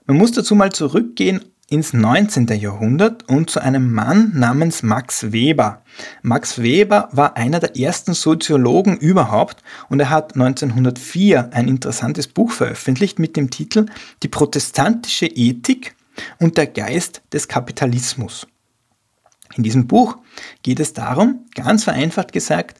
Man 0.06 0.18
muss 0.18 0.32
dazu 0.32 0.54
mal 0.54 0.70
zurückgehen 0.72 1.44
ins 1.70 1.92
19. 1.92 2.46
Jahrhundert 2.46 3.28
und 3.28 3.50
zu 3.50 3.60
einem 3.60 3.92
Mann 3.92 4.32
namens 4.34 4.82
Max 4.82 5.32
Weber. 5.32 5.82
Max 6.22 6.62
Weber 6.62 7.10
war 7.12 7.36
einer 7.36 7.60
der 7.60 7.76
ersten 7.76 8.14
Soziologen 8.14 8.96
überhaupt 8.96 9.62
und 9.90 10.00
er 10.00 10.08
hat 10.08 10.34
1904 10.34 11.50
ein 11.52 11.68
interessantes 11.68 12.26
Buch 12.26 12.52
veröffentlicht 12.52 13.18
mit 13.18 13.36
dem 13.36 13.50
Titel 13.50 13.86
Die 14.22 14.28
protestantische 14.28 15.26
Ethik 15.26 15.94
und 16.38 16.56
der 16.56 16.68
Geist 16.68 17.20
des 17.32 17.48
Kapitalismus. 17.48 18.46
In 19.54 19.62
diesem 19.62 19.86
Buch 19.86 20.16
geht 20.62 20.80
es 20.80 20.94
darum, 20.94 21.46
ganz 21.54 21.84
vereinfacht 21.84 22.32
gesagt, 22.32 22.78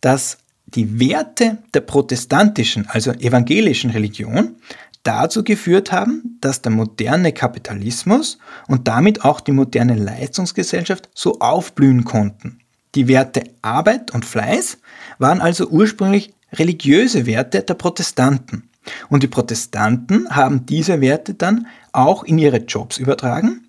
dass 0.00 0.38
die 0.66 0.98
Werte 0.98 1.58
der 1.72 1.82
protestantischen, 1.82 2.88
also 2.88 3.12
evangelischen 3.12 3.90
Religion 3.90 4.56
dazu 5.04 5.44
geführt 5.44 5.92
haben, 5.92 6.38
dass 6.40 6.62
der 6.62 6.72
moderne 6.72 7.32
Kapitalismus 7.32 8.38
und 8.66 8.88
damit 8.88 9.24
auch 9.24 9.40
die 9.40 9.52
moderne 9.52 9.94
Leistungsgesellschaft 9.94 11.08
so 11.14 11.38
aufblühen 11.38 12.04
konnten. 12.04 12.58
Die 12.94 13.06
Werte 13.08 13.44
Arbeit 13.62 14.12
und 14.12 14.24
Fleiß 14.24 14.78
waren 15.18 15.40
also 15.40 15.68
ursprünglich 15.68 16.34
religiöse 16.52 17.26
Werte 17.26 17.62
der 17.62 17.74
Protestanten. 17.74 18.68
Und 19.08 19.22
die 19.22 19.28
Protestanten 19.28 20.28
haben 20.30 20.66
diese 20.66 21.00
Werte 21.00 21.34
dann 21.34 21.66
auch 21.92 22.24
in 22.24 22.38
ihre 22.38 22.58
Jobs 22.58 22.98
übertragen 22.98 23.66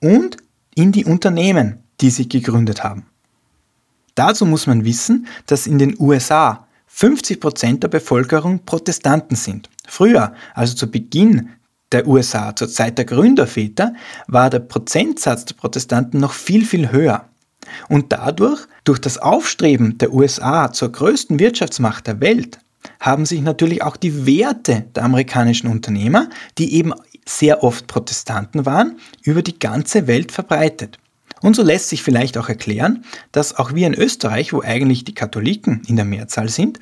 und 0.00 0.36
in 0.74 0.92
die 0.92 1.04
Unternehmen, 1.04 1.78
die 2.00 2.10
sie 2.10 2.28
gegründet 2.28 2.84
haben. 2.84 3.06
Dazu 4.14 4.46
muss 4.46 4.66
man 4.66 4.84
wissen, 4.84 5.26
dass 5.46 5.66
in 5.66 5.78
den 5.78 5.96
USA 5.98 6.66
50 6.88 7.40
Prozent 7.40 7.82
der 7.84 7.88
Bevölkerung 7.88 8.64
Protestanten 8.64 9.36
sind. 9.36 9.70
Früher, 9.88 10.34
also 10.54 10.74
zu 10.74 10.90
Beginn 10.90 11.50
der 11.92 12.06
USA, 12.06 12.54
zur 12.54 12.68
Zeit 12.68 12.98
der 12.98 13.06
Gründerväter, 13.06 13.94
war 14.26 14.50
der 14.50 14.60
Prozentsatz 14.60 15.46
der 15.46 15.54
Protestanten 15.54 16.20
noch 16.20 16.32
viel, 16.32 16.64
viel 16.64 16.92
höher. 16.92 17.24
Und 17.88 18.12
dadurch, 18.12 18.66
durch 18.84 18.98
das 18.98 19.18
Aufstreben 19.18 19.98
der 19.98 20.12
USA 20.12 20.72
zur 20.72 20.92
größten 20.92 21.38
Wirtschaftsmacht 21.38 22.06
der 22.06 22.20
Welt, 22.20 22.58
haben 23.00 23.26
sich 23.26 23.40
natürlich 23.40 23.82
auch 23.82 23.96
die 23.96 24.26
Werte 24.26 24.84
der 24.94 25.04
amerikanischen 25.04 25.68
Unternehmer, 25.68 26.28
die 26.58 26.74
eben 26.74 26.92
sehr 27.26 27.62
oft 27.62 27.86
Protestanten 27.86 28.66
waren, 28.66 28.98
über 29.22 29.42
die 29.42 29.58
ganze 29.58 30.06
Welt 30.06 30.32
verbreitet. 30.32 30.98
Und 31.40 31.56
so 31.56 31.62
lässt 31.62 31.88
sich 31.88 32.02
vielleicht 32.02 32.36
auch 32.36 32.48
erklären, 32.48 33.04
dass 33.32 33.56
auch 33.56 33.74
wir 33.74 33.86
in 33.86 33.94
Österreich, 33.94 34.52
wo 34.52 34.62
eigentlich 34.62 35.04
die 35.04 35.14
Katholiken 35.14 35.82
in 35.86 35.96
der 35.96 36.04
Mehrzahl 36.04 36.48
sind, 36.48 36.78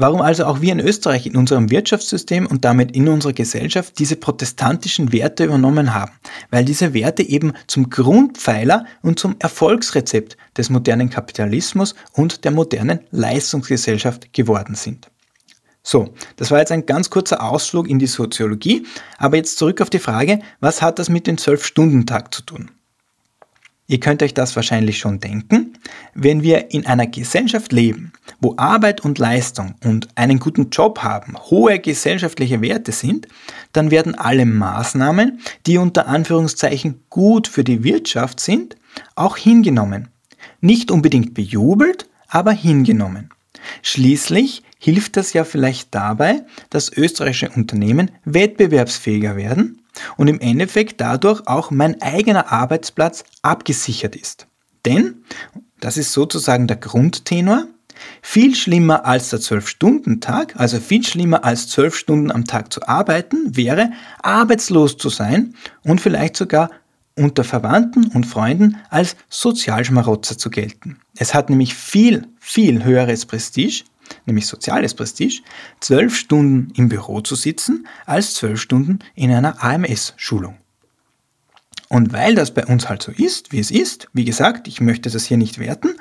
warum 0.00 0.22
also 0.22 0.46
auch 0.46 0.62
wir 0.62 0.72
in 0.72 0.80
Österreich 0.80 1.26
in 1.26 1.36
unserem 1.36 1.70
Wirtschaftssystem 1.70 2.46
und 2.46 2.64
damit 2.64 2.96
in 2.96 3.06
unserer 3.06 3.34
Gesellschaft 3.34 3.98
diese 3.98 4.16
protestantischen 4.16 5.12
Werte 5.12 5.44
übernommen 5.44 5.94
haben, 5.94 6.12
weil 6.50 6.64
diese 6.64 6.94
Werte 6.94 7.22
eben 7.22 7.52
zum 7.66 7.90
Grundpfeiler 7.90 8.86
und 9.02 9.18
zum 9.18 9.36
Erfolgsrezept 9.38 10.38
des 10.56 10.70
modernen 10.70 11.10
Kapitalismus 11.10 11.94
und 12.14 12.44
der 12.44 12.50
modernen 12.50 13.00
Leistungsgesellschaft 13.10 14.32
geworden 14.32 14.74
sind. 14.74 15.10
So, 15.82 16.14
das 16.36 16.50
war 16.50 16.60
jetzt 16.60 16.72
ein 16.72 16.86
ganz 16.86 17.10
kurzer 17.10 17.42
Ausflug 17.42 17.88
in 17.88 17.98
die 17.98 18.06
Soziologie, 18.06 18.86
aber 19.18 19.36
jetzt 19.36 19.58
zurück 19.58 19.82
auf 19.82 19.90
die 19.90 19.98
Frage, 19.98 20.40
was 20.60 20.80
hat 20.80 20.98
das 20.98 21.10
mit 21.10 21.26
dem 21.26 21.36
Zwölf-Stunden-Tag 21.36 22.32
zu 22.34 22.42
tun? 22.42 22.70
Ihr 23.90 23.98
könnt 23.98 24.22
euch 24.22 24.34
das 24.34 24.54
wahrscheinlich 24.54 24.98
schon 24.98 25.18
denken. 25.18 25.74
Wenn 26.14 26.44
wir 26.44 26.70
in 26.70 26.86
einer 26.86 27.08
Gesellschaft 27.08 27.72
leben, 27.72 28.12
wo 28.40 28.54
Arbeit 28.56 29.02
und 29.02 29.18
Leistung 29.18 29.74
und 29.84 30.08
einen 30.14 30.38
guten 30.38 30.70
Job 30.70 31.00
haben 31.00 31.36
hohe 31.50 31.78
gesellschaftliche 31.78 32.60
Werte 32.60 32.92
sind, 32.92 33.28
dann 33.72 33.90
werden 33.90 34.14
alle 34.14 34.46
Maßnahmen, 34.46 35.40
die 35.66 35.78
unter 35.78 36.06
Anführungszeichen 36.08 37.02
gut 37.10 37.48
für 37.48 37.64
die 37.64 37.84
Wirtschaft 37.84 38.40
sind, 38.40 38.76
auch 39.14 39.36
hingenommen. 39.36 40.08
Nicht 40.60 40.90
unbedingt 40.90 41.34
bejubelt, 41.34 42.08
aber 42.28 42.52
hingenommen. 42.52 43.30
Schließlich 43.82 44.62
hilft 44.78 45.16
das 45.16 45.32
ja 45.32 45.44
vielleicht 45.44 45.94
dabei, 45.94 46.42
dass 46.70 46.90
österreichische 46.90 47.50
Unternehmen 47.50 48.10
wettbewerbsfähiger 48.24 49.36
werden 49.36 49.82
und 50.16 50.28
im 50.28 50.40
Endeffekt 50.40 51.00
dadurch 51.00 51.46
auch 51.46 51.70
mein 51.70 52.00
eigener 52.00 52.50
Arbeitsplatz 52.50 53.24
abgesichert 53.42 54.16
ist. 54.16 54.46
Denn, 54.86 55.24
das 55.80 55.96
ist 55.96 56.12
sozusagen 56.12 56.66
der 56.66 56.78
Grundtenor, 56.78 57.66
viel 58.22 58.54
schlimmer 58.54 59.04
als 59.06 59.30
der 59.30 59.40
12-Stunden-Tag, 59.40 60.54
also 60.56 60.78
viel 60.78 61.04
schlimmer 61.04 61.44
als 61.44 61.68
12 61.68 61.94
Stunden 61.94 62.30
am 62.30 62.44
Tag 62.44 62.72
zu 62.72 62.86
arbeiten, 62.86 63.56
wäre 63.56 63.90
arbeitslos 64.22 64.96
zu 64.96 65.08
sein 65.08 65.54
und 65.82 66.00
vielleicht 66.00 66.36
sogar 66.36 66.70
unter 67.16 67.44
Verwandten 67.44 68.06
und 68.06 68.24
Freunden 68.24 68.76
als 68.88 69.16
Sozialschmarotzer 69.28 70.38
zu 70.38 70.50
gelten. 70.50 70.98
Es 71.16 71.34
hat 71.34 71.50
nämlich 71.50 71.74
viel, 71.74 72.26
viel 72.38 72.84
höheres 72.84 73.26
Prestige, 73.26 73.84
nämlich 74.26 74.46
soziales 74.46 74.94
Prestige, 74.94 75.42
zwölf 75.80 76.16
Stunden 76.16 76.72
im 76.76 76.88
Büro 76.88 77.20
zu 77.20 77.34
sitzen, 77.34 77.86
als 78.06 78.34
zwölf 78.34 78.60
Stunden 78.60 79.00
in 79.14 79.30
einer 79.30 79.62
AMS-Schulung. 79.62 80.56
Und 81.88 82.12
weil 82.12 82.36
das 82.36 82.54
bei 82.54 82.64
uns 82.64 82.88
halt 82.88 83.02
so 83.02 83.10
ist, 83.10 83.52
wie 83.52 83.58
es 83.58 83.70
ist, 83.72 84.08
wie 84.12 84.24
gesagt, 84.24 84.68
ich 84.68 84.80
möchte 84.80 85.10
das 85.10 85.24
hier 85.24 85.36
nicht 85.36 85.58
werten, 85.58 85.96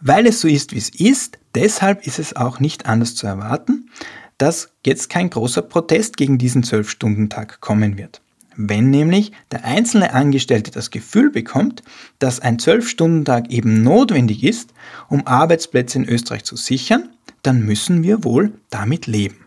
weil 0.00 0.26
es 0.26 0.40
so 0.40 0.48
ist, 0.48 0.72
wie 0.72 0.78
es 0.78 0.88
ist, 0.88 1.38
deshalb 1.54 2.06
ist 2.06 2.18
es 2.18 2.36
auch 2.36 2.60
nicht 2.60 2.86
anders 2.86 3.14
zu 3.14 3.26
erwarten, 3.26 3.90
dass 4.38 4.70
jetzt 4.84 5.08
kein 5.08 5.30
großer 5.30 5.62
Protest 5.62 6.16
gegen 6.16 6.38
diesen 6.38 6.62
Zwölf-Stunden-Tag 6.62 7.60
kommen 7.60 7.96
wird. 7.96 8.20
Wenn 8.56 8.90
nämlich 8.90 9.32
der 9.50 9.64
einzelne 9.64 10.14
Angestellte 10.14 10.70
das 10.70 10.90
Gefühl 10.90 11.30
bekommt, 11.30 11.82
dass 12.18 12.40
ein 12.40 12.58
Zwölf-Stunden-Tag 12.58 13.50
eben 13.50 13.82
notwendig 13.82 14.42
ist, 14.44 14.72
um 15.08 15.26
Arbeitsplätze 15.26 15.98
in 15.98 16.08
Österreich 16.08 16.44
zu 16.44 16.56
sichern, 16.56 17.10
dann 17.42 17.60
müssen 17.62 18.02
wir 18.02 18.24
wohl 18.24 18.52
damit 18.70 19.06
leben. 19.06 19.44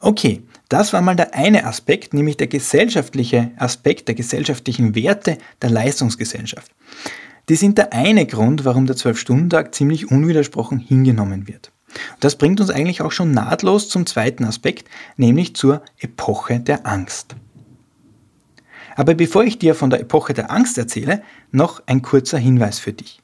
Okay, 0.00 0.42
das 0.68 0.92
war 0.92 1.02
mal 1.02 1.16
der 1.16 1.34
eine 1.34 1.64
Aspekt, 1.66 2.14
nämlich 2.14 2.36
der 2.36 2.46
gesellschaftliche 2.46 3.50
Aspekt 3.56 4.08
der 4.08 4.14
gesellschaftlichen 4.14 4.94
Werte 4.94 5.38
der 5.60 5.70
Leistungsgesellschaft. 5.70 6.70
Die 7.48 7.56
sind 7.56 7.78
der 7.78 7.92
eine 7.92 8.26
Grund, 8.26 8.64
warum 8.64 8.86
der 8.86 8.96
Zwölf-Stunden-Tag 8.96 9.74
ziemlich 9.74 10.10
unwidersprochen 10.10 10.78
hingenommen 10.78 11.48
wird. 11.48 11.72
Das 12.20 12.36
bringt 12.36 12.60
uns 12.60 12.70
eigentlich 12.70 13.00
auch 13.00 13.12
schon 13.12 13.30
nahtlos 13.30 13.88
zum 13.88 14.04
zweiten 14.04 14.44
Aspekt, 14.44 14.88
nämlich 15.16 15.56
zur 15.56 15.82
Epoche 15.98 16.60
der 16.60 16.86
Angst. 16.86 17.34
Aber 18.96 19.14
bevor 19.14 19.44
ich 19.44 19.58
dir 19.58 19.74
von 19.74 19.88
der 19.90 20.00
Epoche 20.00 20.34
der 20.34 20.50
Angst 20.50 20.76
erzähle, 20.76 21.22
noch 21.52 21.82
ein 21.86 22.02
kurzer 22.02 22.36
Hinweis 22.36 22.78
für 22.78 22.92
dich. 22.92 23.22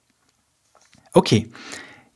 Okay, 1.12 1.50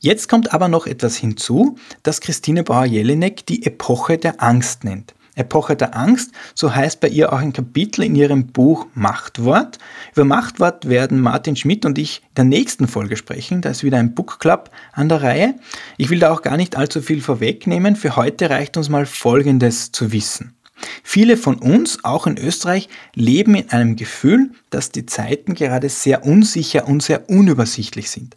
jetzt 0.05 0.29
kommt 0.29 0.53
aber 0.53 0.67
noch 0.67 0.85
etwas 0.85 1.17
hinzu, 1.17 1.77
das 2.03 2.21
Christine 2.21 2.63
Bauer-Jelinek 2.63 3.45
die 3.47 3.65
Epoche 3.65 4.17
der 4.17 4.41
Angst 4.41 4.83
nennt. 4.83 5.15
Epoche 5.33 5.75
der 5.75 5.97
Angst, 5.97 6.31
so 6.53 6.73
heißt 6.73 7.01
bei 7.01 7.09
ihr 7.09 7.33
auch 7.33 7.39
ein 7.39 7.51
Kapitel 7.51 8.03
in 8.03 8.15
ihrem 8.15 8.47
Buch 8.47 8.85
Machtwort. 8.93 9.79
Über 10.13 10.23
Machtwort 10.23 10.87
werden 10.87 11.19
Martin 11.19 11.57
Schmidt 11.57 11.85
und 11.85 11.97
ich 11.97 12.21
in 12.29 12.35
der 12.37 12.45
nächsten 12.45 12.87
Folge 12.87 13.17
sprechen. 13.17 13.61
Da 13.61 13.71
ist 13.71 13.83
wieder 13.83 13.97
ein 13.97 14.15
Book 14.15 14.39
Club 14.39 14.69
an 14.93 15.09
der 15.09 15.23
Reihe. 15.23 15.55
Ich 15.97 16.09
will 16.09 16.19
da 16.19 16.31
auch 16.31 16.41
gar 16.41 16.55
nicht 16.55 16.77
allzu 16.77 17.01
viel 17.01 17.19
vorwegnehmen. 17.19 17.97
Für 17.97 18.15
heute 18.15 18.49
reicht 18.49 18.77
uns 18.77 18.87
mal 18.87 19.05
Folgendes 19.05 19.91
zu 19.91 20.13
wissen. 20.13 20.55
Viele 21.03 21.35
von 21.35 21.55
uns, 21.55 22.03
auch 22.03 22.27
in 22.27 22.37
Österreich, 22.37 22.89
leben 23.13 23.55
in 23.55 23.69
einem 23.71 23.95
Gefühl, 23.95 24.51
dass 24.69 24.91
die 24.91 25.05
Zeiten 25.05 25.53
gerade 25.53 25.89
sehr 25.89 26.25
unsicher 26.25 26.87
und 26.87 27.03
sehr 27.03 27.29
unübersichtlich 27.29 28.09
sind. 28.09 28.35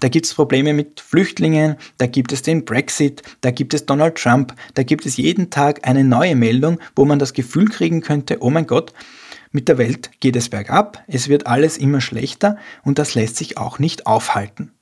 Da 0.00 0.08
gibt 0.08 0.26
es 0.26 0.34
Probleme 0.34 0.72
mit 0.72 1.00
Flüchtlingen, 1.00 1.76
da 1.98 2.06
gibt 2.06 2.32
es 2.32 2.42
den 2.42 2.64
Brexit, 2.64 3.22
da 3.40 3.50
gibt 3.50 3.74
es 3.74 3.86
Donald 3.86 4.16
Trump, 4.16 4.54
da 4.74 4.82
gibt 4.82 5.06
es 5.06 5.16
jeden 5.16 5.50
Tag 5.50 5.86
eine 5.86 6.04
neue 6.04 6.36
Meldung, 6.36 6.78
wo 6.94 7.04
man 7.04 7.18
das 7.18 7.32
Gefühl 7.32 7.68
kriegen 7.68 8.00
könnte, 8.00 8.38
oh 8.40 8.50
mein 8.50 8.66
Gott, 8.66 8.92
mit 9.52 9.68
der 9.68 9.78
Welt 9.78 10.10
geht 10.20 10.36
es 10.36 10.48
bergab, 10.48 11.02
es 11.06 11.28
wird 11.28 11.46
alles 11.46 11.78
immer 11.78 12.00
schlechter 12.00 12.58
und 12.84 12.98
das 12.98 13.14
lässt 13.14 13.36
sich 13.36 13.58
auch 13.58 13.78
nicht 13.78 14.06
aufhalten. 14.06 14.72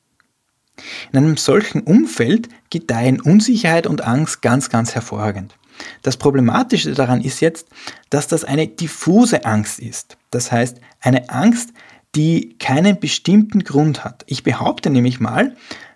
In 1.13 1.19
einem 1.19 1.37
solchen 1.37 1.83
Umfeld 1.83 2.49
gedeihen 2.71 3.21
Unsicherheit 3.21 3.87
und 3.87 4.03
Angst 4.03 4.43
ganz, 4.43 4.71
ganz 4.71 4.95
hervorragend. 4.95 5.55
Das 6.03 6.17
Problematische 6.17 6.93
daran 6.93 7.21
ist 7.21 7.41
jetzt, 7.41 7.69
dass 8.11 8.27
das 8.27 8.45
eine 8.45 8.67
diffuse 8.67 9.45
Angst 9.45 9.79
ist. 9.79 10.17
Das 10.31 10.53
heißt, 10.53 10.79
eine 11.01 11.29
Angst, 11.31 11.71
die 12.14 12.57
keinen 12.59 13.00
bestimmten 13.00 13.64
Grund 13.64 14.05
hat. 14.05 14.24
Ich 14.27 14.42
behaupte 14.42 14.90
nämlich 14.90 15.20
mal, 15.20 15.55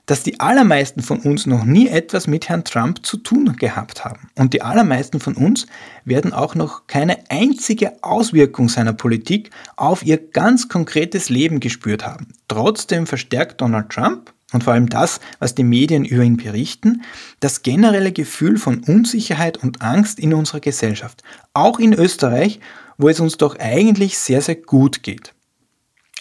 dass 0.09 0.23
die 0.23 0.41
allermeisten 0.41 1.03
von 1.03 1.19
uns 1.21 1.45
noch 1.45 1.65
nie 1.65 1.87
etwas 1.87 2.27
mit 2.27 2.49
Herrn 2.49 2.65
Trump 2.65 3.05
zu 3.05 3.19
tun 3.19 3.57
gehabt 3.57 4.07
haben. 4.07 4.31
Und 4.37 4.55
die 4.55 4.63
allermeisten 4.63 5.21
von 5.21 5.35
uns 5.35 5.67
werden 6.07 6.33
auch 6.33 6.55
noch 6.55 6.87
keine 6.87 7.31
einzige 7.31 8.03
Auswirkung 8.03 8.71
seiner 8.71 8.95
Politik 8.95 9.51
auf 9.77 10.03
ihr 10.03 10.17
ganz 10.17 10.69
konkretes 10.69 11.29
Leben 11.29 11.61
gespürt 11.61 12.07
haben. 12.07 12.29
Trotzdem 12.49 13.07
verstärkt 13.07 13.61
Donald 13.61 13.91
Trump 13.91 14.33
und 14.55 14.65
vor 14.65 14.73
allem 14.73 14.89
das, 14.89 15.21
was 15.41 15.55
die 15.55 15.65
Medien 15.65 16.07
über 16.07 16.23
ihn 16.23 16.39
berichten, 16.39 17.03
das 17.41 17.63
generelle 17.63 18.13
Gefühl 18.13 18.57
von 18.57 18.83
Unsicherheit 18.85 19.59
und 19.59 19.83
Angst 19.83 20.19
in 20.19 20.33
unserer 20.33 20.61
Gesellschaft. 20.61 21.23
Auch 21.53 21.79
in 21.79 21.93
Österreich, 21.93 22.61
wo 22.97 23.11
es 23.11 23.21
uns 23.21 23.37
doch 23.37 23.59
eigentlich 23.59 24.17
sehr, 24.17 24.41
sehr 24.41 24.57
gut 24.57 25.03
geht. 25.03 25.35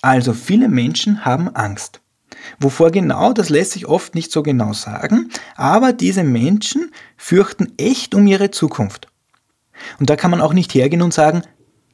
Also 0.08 0.32
viele 0.32 0.70
Menschen 0.70 1.26
haben 1.26 1.54
Angst. 1.54 2.00
Wovor 2.62 2.92
genau, 2.92 3.34
das 3.34 3.50
lässt 3.50 3.72
sich 3.72 3.88
oft 3.88 4.16
nicht 4.16 4.32
so 4.32 4.42
genau 4.42 4.72
sagen, 4.72 5.30
aber 5.58 5.92
diese 5.92 6.24
Menschen 6.24 6.94
fürchten 7.18 7.74
echt 7.76 8.16
um 8.16 8.26
ihre 8.26 8.50
Zukunft. 8.50 9.10
Und 10.00 10.10
da 10.10 10.16
kann 10.16 10.32
man 10.32 10.40
auch 10.40 10.54
nicht 10.54 10.74
hergehen 10.74 11.02
und 11.02 11.14
sagen, 11.14 11.42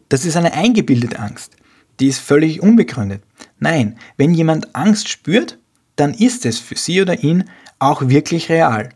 das 0.10 0.26
ist 0.26 0.38
eine 0.38 0.54
eingebildete 0.54 1.18
Angst. 1.18 1.56
Die 2.00 2.06
ist 2.06 2.20
völlig 2.20 2.62
unbegründet. 2.62 3.24
Nein, 3.58 3.98
wenn 4.16 4.36
jemand 4.36 4.76
Angst 4.76 5.10
spürt, 5.10 5.58
dann 5.96 6.14
ist 6.14 6.46
es 6.46 6.60
für 6.60 6.78
sie 6.78 7.02
oder 7.02 7.24
ihn 7.24 7.46
auch 7.80 8.10
wirklich 8.10 8.48
real. 8.48 8.90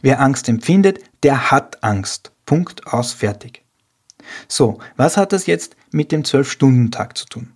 Wer 0.00 0.18
Angst 0.22 0.48
empfindet, 0.48 1.00
der 1.24 1.50
hat 1.50 1.84
Angst. 1.84 2.32
Punkt 2.46 2.86
aus 2.86 3.12
fertig. 3.12 3.66
So, 4.48 4.78
was 4.96 5.18
hat 5.18 5.34
das 5.34 5.44
jetzt 5.44 5.76
mit 5.90 6.10
dem 6.10 6.22
12-Stunden-Tag 6.22 7.18
zu 7.18 7.26
tun? 7.26 7.52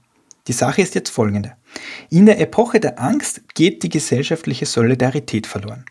Die 0.50 0.56
Sache 0.56 0.82
ist 0.82 0.96
jetzt 0.96 1.10
folgende. 1.10 1.52
In 2.08 2.26
der 2.26 2.40
Epoche 2.40 2.80
der 2.80 3.00
Angst 3.00 3.42
geht 3.54 3.84
die 3.84 3.88
gesellschaftliche 3.88 4.66
Solidarität 4.66 5.46
verloren. 5.46 5.84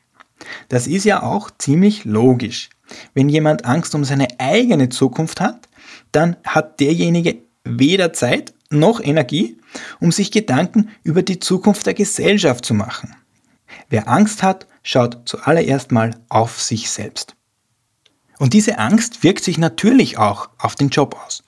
Das 0.67 0.85
ist 0.85 1.05
ja 1.05 1.23
auch 1.23 1.49
ziemlich 1.57 2.03
logisch. 2.03 2.69
Wenn 3.13 3.29
jemand 3.29 3.63
Angst 3.63 3.95
um 3.95 4.03
seine 4.03 4.27
eigene 4.37 4.89
Zukunft 4.89 5.39
hat, 5.39 5.69
dann 6.11 6.35
hat 6.43 6.81
derjenige 6.81 7.37
weder 7.63 8.11
Zeit 8.11 8.53
noch 8.69 8.99
Energie, 8.99 9.55
um 10.01 10.11
sich 10.11 10.29
Gedanken 10.29 10.89
über 11.03 11.23
die 11.23 11.39
Zukunft 11.39 11.85
der 11.85 11.93
Gesellschaft 11.93 12.65
zu 12.65 12.73
machen. 12.73 13.15
Wer 13.89 14.09
Angst 14.09 14.43
hat, 14.43 14.67
schaut 14.83 15.21
zuallererst 15.23 15.93
mal 15.93 16.19
auf 16.27 16.61
sich 16.61 16.89
selbst. 16.89 17.33
Und 18.39 18.51
diese 18.51 18.77
Angst 18.77 19.23
wirkt 19.23 19.45
sich 19.45 19.57
natürlich 19.57 20.17
auch 20.17 20.49
auf 20.57 20.75
den 20.75 20.89
Job 20.89 21.17
aus. 21.25 21.43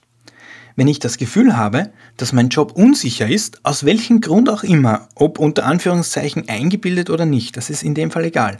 Wenn 0.75 0.87
ich 0.87 0.99
das 0.99 1.17
Gefühl 1.17 1.57
habe, 1.57 1.91
dass 2.17 2.33
mein 2.33 2.49
Job 2.49 2.73
unsicher 2.73 3.27
ist, 3.27 3.65
aus 3.65 3.85
welchem 3.85 4.21
Grund 4.21 4.49
auch 4.49 4.63
immer, 4.63 5.09
ob 5.15 5.39
unter 5.39 5.65
Anführungszeichen 5.65 6.47
eingebildet 6.49 7.09
oder 7.09 7.25
nicht, 7.25 7.57
das 7.57 7.69
ist 7.69 7.83
in 7.83 7.95
dem 7.95 8.11
Fall 8.11 8.25
egal. 8.25 8.57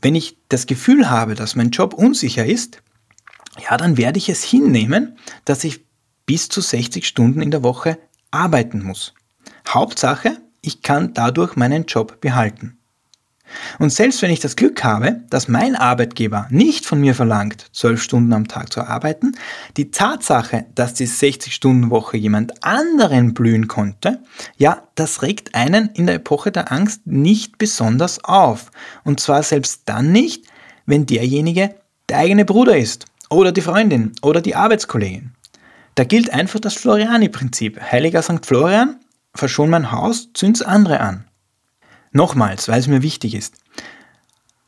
Wenn 0.00 0.14
ich 0.14 0.36
das 0.48 0.66
Gefühl 0.66 1.10
habe, 1.10 1.34
dass 1.34 1.54
mein 1.54 1.70
Job 1.70 1.94
unsicher 1.94 2.44
ist, 2.44 2.82
ja, 3.60 3.76
dann 3.76 3.96
werde 3.96 4.18
ich 4.18 4.28
es 4.28 4.42
hinnehmen, 4.42 5.16
dass 5.44 5.64
ich 5.64 5.84
bis 6.26 6.48
zu 6.48 6.60
60 6.60 7.06
Stunden 7.06 7.42
in 7.42 7.50
der 7.50 7.62
Woche 7.62 7.98
arbeiten 8.30 8.82
muss. 8.82 9.14
Hauptsache, 9.68 10.38
ich 10.60 10.82
kann 10.82 11.12
dadurch 11.14 11.56
meinen 11.56 11.84
Job 11.84 12.20
behalten. 12.20 12.78
Und 13.78 13.90
selbst 13.90 14.22
wenn 14.22 14.30
ich 14.30 14.40
das 14.40 14.56
Glück 14.56 14.82
habe, 14.84 15.20
dass 15.30 15.48
mein 15.48 15.76
Arbeitgeber 15.76 16.46
nicht 16.50 16.86
von 16.86 17.00
mir 17.00 17.14
verlangt, 17.14 17.66
zwölf 17.72 18.02
Stunden 18.02 18.32
am 18.32 18.48
Tag 18.48 18.72
zu 18.72 18.82
arbeiten, 18.82 19.32
die 19.76 19.90
Tatsache, 19.90 20.66
dass 20.74 20.94
die 20.94 21.08
60-Stunden-Woche 21.08 22.16
jemand 22.16 22.64
anderen 22.64 23.34
blühen 23.34 23.68
konnte, 23.68 24.20
ja, 24.56 24.82
das 24.94 25.22
regt 25.22 25.54
einen 25.54 25.90
in 25.94 26.06
der 26.06 26.16
Epoche 26.16 26.52
der 26.52 26.72
Angst 26.72 27.06
nicht 27.06 27.58
besonders 27.58 28.24
auf. 28.24 28.70
Und 29.04 29.20
zwar 29.20 29.42
selbst 29.42 29.82
dann 29.86 30.12
nicht, 30.12 30.46
wenn 30.86 31.06
derjenige 31.06 31.74
der 32.08 32.18
eigene 32.18 32.44
Bruder 32.44 32.76
ist 32.76 33.06
oder 33.30 33.52
die 33.52 33.60
Freundin 33.60 34.12
oder 34.22 34.40
die 34.40 34.54
Arbeitskollegin. 34.54 35.32
Da 35.94 36.04
gilt 36.04 36.32
einfach 36.32 36.60
das 36.60 36.74
Floriani-Prinzip. 36.74 37.80
Heiliger 37.80 38.22
St. 38.22 38.46
Florian, 38.46 38.98
verschon 39.34 39.70
mein 39.70 39.92
Haus, 39.92 40.30
zünd's 40.32 40.62
andere 40.62 41.00
an. 41.00 41.24
Nochmals, 42.12 42.68
weil 42.68 42.80
es 42.80 42.86
mir 42.86 43.02
wichtig 43.02 43.34
ist. 43.34 43.54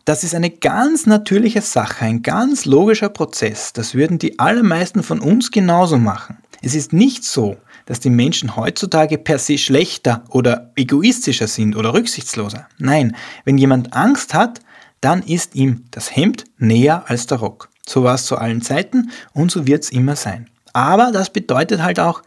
Das 0.04 0.22
ist 0.22 0.34
eine 0.34 0.50
ganz 0.50 1.06
natürliche 1.06 1.62
Sache, 1.62 2.04
ein 2.04 2.22
ganz 2.22 2.66
logischer 2.66 3.08
Prozess. 3.08 3.72
Das 3.72 3.94
würden 3.94 4.18
die 4.18 4.38
allermeisten 4.38 5.02
von 5.02 5.20
uns 5.20 5.50
genauso 5.50 5.98
machen. 5.98 6.38
Es 6.60 6.74
ist 6.74 6.92
nicht 6.92 7.24
so, 7.24 7.56
dass 7.86 8.00
die 8.00 8.10
Menschen 8.10 8.56
heutzutage 8.56 9.18
per 9.18 9.38
se 9.38 9.58
schlechter 9.58 10.24
oder 10.28 10.72
egoistischer 10.76 11.46
sind 11.46 11.76
oder 11.76 11.94
rücksichtsloser. 11.94 12.68
Nein, 12.78 13.16
wenn 13.44 13.58
jemand 13.58 13.94
Angst 13.94 14.34
hat, 14.34 14.60
dann 15.00 15.22
ist 15.22 15.54
ihm 15.54 15.84
das 15.90 16.14
Hemd 16.14 16.44
näher 16.58 17.04
als 17.08 17.26
der 17.26 17.38
Rock. 17.38 17.68
So 17.86 18.04
war 18.04 18.14
es 18.14 18.24
zu 18.24 18.38
allen 18.38 18.62
Zeiten 18.62 19.10
und 19.32 19.50
so 19.50 19.66
wird 19.66 19.84
es 19.84 19.90
immer 19.90 20.16
sein. 20.16 20.48
Aber 20.72 21.12
das 21.12 21.30
bedeutet 21.30 21.82
halt 21.82 22.00
auch, 22.00 22.22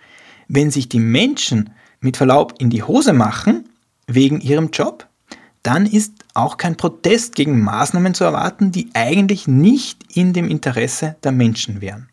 wenn 0.47 0.71
sich 0.71 0.87
die 0.87 0.99
Menschen 0.99 1.71
mit 1.99 2.17
Verlaub 2.17 2.55
in 2.59 2.69
die 2.69 2.83
Hose 2.83 3.13
machen, 3.13 3.66
wegen 4.07 4.41
ihrem 4.41 4.69
Job, 4.71 5.07
dann 5.63 5.85
ist 5.85 6.13
auch 6.33 6.57
kein 6.57 6.77
Protest 6.77 7.35
gegen 7.35 7.61
Maßnahmen 7.61 8.13
zu 8.13 8.23
erwarten, 8.23 8.71
die 8.71 8.89
eigentlich 8.93 9.47
nicht 9.47 10.15
in 10.15 10.33
dem 10.33 10.49
Interesse 10.49 11.17
der 11.23 11.33
Menschen 11.33 11.81
wären. 11.81 12.09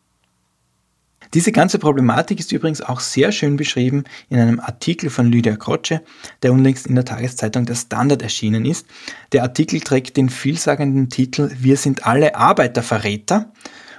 Diese 1.35 1.51
ganze 1.51 1.81
Problematik 1.81 2.39
ist 2.39 2.53
übrigens 2.53 2.81
auch 2.81 3.01
sehr 3.01 3.33
schön 3.33 3.57
beschrieben 3.57 4.05
in 4.29 4.39
einem 4.39 4.61
Artikel 4.61 5.11
von 5.11 5.33
Lydia 5.33 5.57
Croce, 5.57 6.01
der 6.43 6.53
unlängst 6.53 6.87
in 6.87 6.95
der 6.95 7.05
Tageszeitung 7.05 7.67
Der 7.67 7.75
Standard 7.75 8.23
erschienen 8.23 8.65
ist. 8.65 8.87
Der 9.33 9.43
Artikel 9.43 9.81
trägt 9.81 10.17
den 10.17 10.29
vielsagenden 10.29 11.09
Titel 11.09 11.51
Wir 11.59 11.77
sind 11.77 12.07
alle 12.07 12.37
Arbeiterverräter 12.37 13.53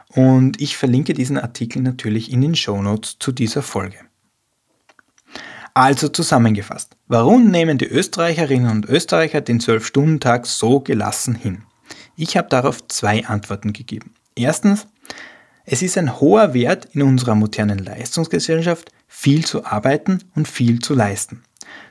und 0.08 0.62
ich 0.62 0.78
verlinke 0.78 1.14
diesen 1.14 1.38
Artikel 1.38 1.82
natürlich 1.82 2.32
in 2.32 2.40
den 2.40 2.56
Shownotes 2.56 3.18
zu 3.20 3.34
dieser 3.34 3.62
Folge. 3.62 3.98
Also 5.78 6.08
zusammengefasst, 6.08 6.96
warum 7.10 7.52
nehmen 7.52 7.78
die 7.78 7.88
Österreicherinnen 7.88 8.72
und 8.72 8.86
Österreicher 8.86 9.42
den 9.42 9.60
12-Stunden-Tag 9.60 10.46
so 10.46 10.80
gelassen 10.80 11.36
hin? 11.36 11.64
Ich 12.16 12.38
habe 12.38 12.48
darauf 12.48 12.88
zwei 12.88 13.26
Antworten 13.26 13.74
gegeben. 13.74 14.14
Erstens, 14.38 14.88
es 15.66 15.82
ist 15.82 15.98
ein 15.98 16.22
hoher 16.22 16.54
Wert 16.54 16.88
in 16.94 17.02
unserer 17.02 17.36
modernen 17.36 17.80
Leistungsgesellschaft, 17.80 18.90
viel 19.10 19.46
zu 19.46 19.66
arbeiten 19.66 20.20
und 20.34 20.48
viel 20.48 20.80
zu 20.80 20.94
leisten. 20.94 21.44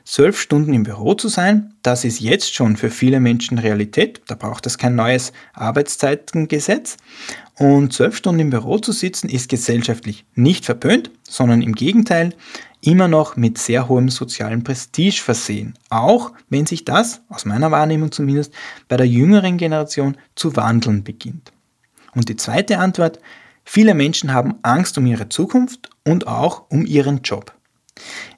Zwölf 0.03 0.39
Stunden 0.39 0.73
im 0.73 0.81
Büro 0.81 1.13
zu 1.13 1.27
sein, 1.27 1.75
das 1.83 2.05
ist 2.05 2.19
jetzt 2.19 2.55
schon 2.55 2.77
für 2.77 2.89
viele 2.89 3.19
Menschen 3.19 3.59
Realität. 3.59 4.21
Da 4.25 4.33
braucht 4.33 4.65
es 4.65 4.79
kein 4.79 4.95
neues 4.95 5.31
Arbeitszeitengesetz. 5.53 6.97
Und 7.57 7.93
zwölf 7.93 8.17
Stunden 8.17 8.41
im 8.41 8.49
Büro 8.49 8.79
zu 8.79 8.91
sitzen, 8.91 9.29
ist 9.29 9.47
gesellschaftlich 9.47 10.25
nicht 10.33 10.65
verpönt, 10.65 11.11
sondern 11.23 11.61
im 11.61 11.75
Gegenteil 11.75 12.33
immer 12.85 13.07
noch 13.07 13.35
mit 13.35 13.57
sehr 13.57 13.89
hohem 13.89 14.09
sozialen 14.09 14.63
Prestige 14.63 15.21
versehen. 15.21 15.73
Auch 15.89 16.31
wenn 16.49 16.65
sich 16.65 16.85
das, 16.85 17.21
aus 17.29 17.45
meiner 17.45 17.71
Wahrnehmung 17.71 18.11
zumindest, 18.11 18.53
bei 18.87 18.97
der 18.97 19.07
jüngeren 19.07 19.57
Generation 19.57 20.17
zu 20.35 20.55
wandeln 20.55 21.03
beginnt. 21.03 21.51
Und 22.13 22.29
die 22.29 22.35
zweite 22.35 22.79
Antwort, 22.79 23.19
viele 23.63 23.93
Menschen 23.93 24.33
haben 24.33 24.55
Angst 24.61 24.97
um 24.97 25.05
ihre 25.05 25.29
Zukunft 25.29 25.89
und 26.05 26.27
auch 26.27 26.69
um 26.69 26.85
ihren 26.85 27.21
Job. 27.21 27.53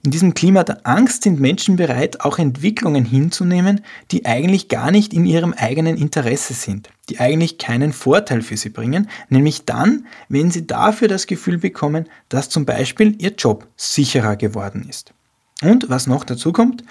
In 0.04 0.12
diesem 0.12 0.34
Klima 0.34 0.64
der 0.64 0.86
Angst 0.86 1.24
sind 1.24 1.40
Menschen 1.40 1.76
bereit, 1.76 2.22
auch 2.22 2.38
Entwicklungen 2.38 3.04
hinzunehmen, 3.04 3.82
die 4.12 4.26
eigentlich 4.26 4.70
gar 4.70 4.92
nicht 4.92 5.14
in 5.14 5.26
ihrem 5.26 5.54
eigenen 5.54 5.98
Interesse 5.98 6.54
sind, 6.54 6.90
die 7.10 7.20
eigentlich 7.20 7.58
keinen 7.58 7.92
Vorteil 7.92 8.42
für 8.42 8.56
sie 8.56 8.70
bringen, 8.70 9.10
nämlich 9.30 9.66
dann, 9.66 10.06
wenn 10.30 10.52
sie 10.52 10.68
dafür 10.68 11.08
das 11.08 11.28
Gefühl 11.28 11.58
bekommen, 11.58 12.06
dass 12.30 12.50
zum 12.50 12.66
Beispiel 12.66 13.16
ihr 13.20 13.32
Job 13.32 13.68
sicherer 13.76 14.36
geworden 14.36 14.86
ist. 14.88 15.14
Und 15.64 15.90
was 15.90 16.06
noch 16.08 16.24
dazu 16.24 16.54
kommt, 16.54 16.84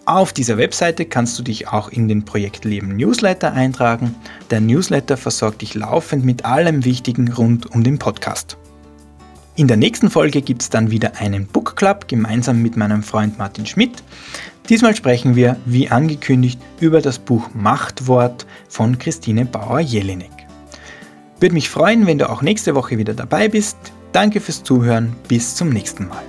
Auf 0.04 0.32
dieser 0.32 0.58
Webseite 0.58 1.06
kannst 1.06 1.36
du 1.40 1.42
dich 1.42 1.66
auch 1.68 1.88
in 1.88 2.06
den 2.06 2.24
Projekt 2.24 2.64
Leben 2.64 2.96
Newsletter 2.96 3.52
eintragen. 3.52 4.14
Der 4.50 4.60
Newsletter 4.60 5.16
versorgt 5.16 5.60
dich 5.60 5.74
laufend 5.74 6.24
mit 6.24 6.44
allem 6.44 6.84
Wichtigen 6.84 7.32
rund 7.32 7.68
um 7.72 7.82
den 7.82 7.98
Podcast. 7.98 8.56
In 9.58 9.66
der 9.66 9.76
nächsten 9.76 10.08
Folge 10.08 10.40
gibt 10.40 10.62
es 10.62 10.70
dann 10.70 10.92
wieder 10.92 11.16
einen 11.16 11.48
Book 11.48 11.74
Club 11.74 12.06
gemeinsam 12.06 12.62
mit 12.62 12.76
meinem 12.76 13.02
Freund 13.02 13.38
Martin 13.38 13.66
Schmidt. 13.66 14.04
Diesmal 14.68 14.94
sprechen 14.94 15.34
wir, 15.34 15.56
wie 15.64 15.88
angekündigt, 15.88 16.60
über 16.78 17.02
das 17.02 17.18
Buch 17.18 17.50
Machtwort 17.54 18.46
von 18.68 18.98
Christine 18.98 19.46
Bauer-Jelinek. 19.46 20.30
Würde 21.40 21.56
mich 21.56 21.70
freuen, 21.70 22.06
wenn 22.06 22.18
du 22.18 22.30
auch 22.30 22.40
nächste 22.40 22.76
Woche 22.76 22.98
wieder 22.98 23.14
dabei 23.14 23.48
bist. 23.48 23.78
Danke 24.12 24.40
fürs 24.40 24.62
Zuhören. 24.62 25.16
Bis 25.26 25.56
zum 25.56 25.70
nächsten 25.70 26.06
Mal. 26.06 26.22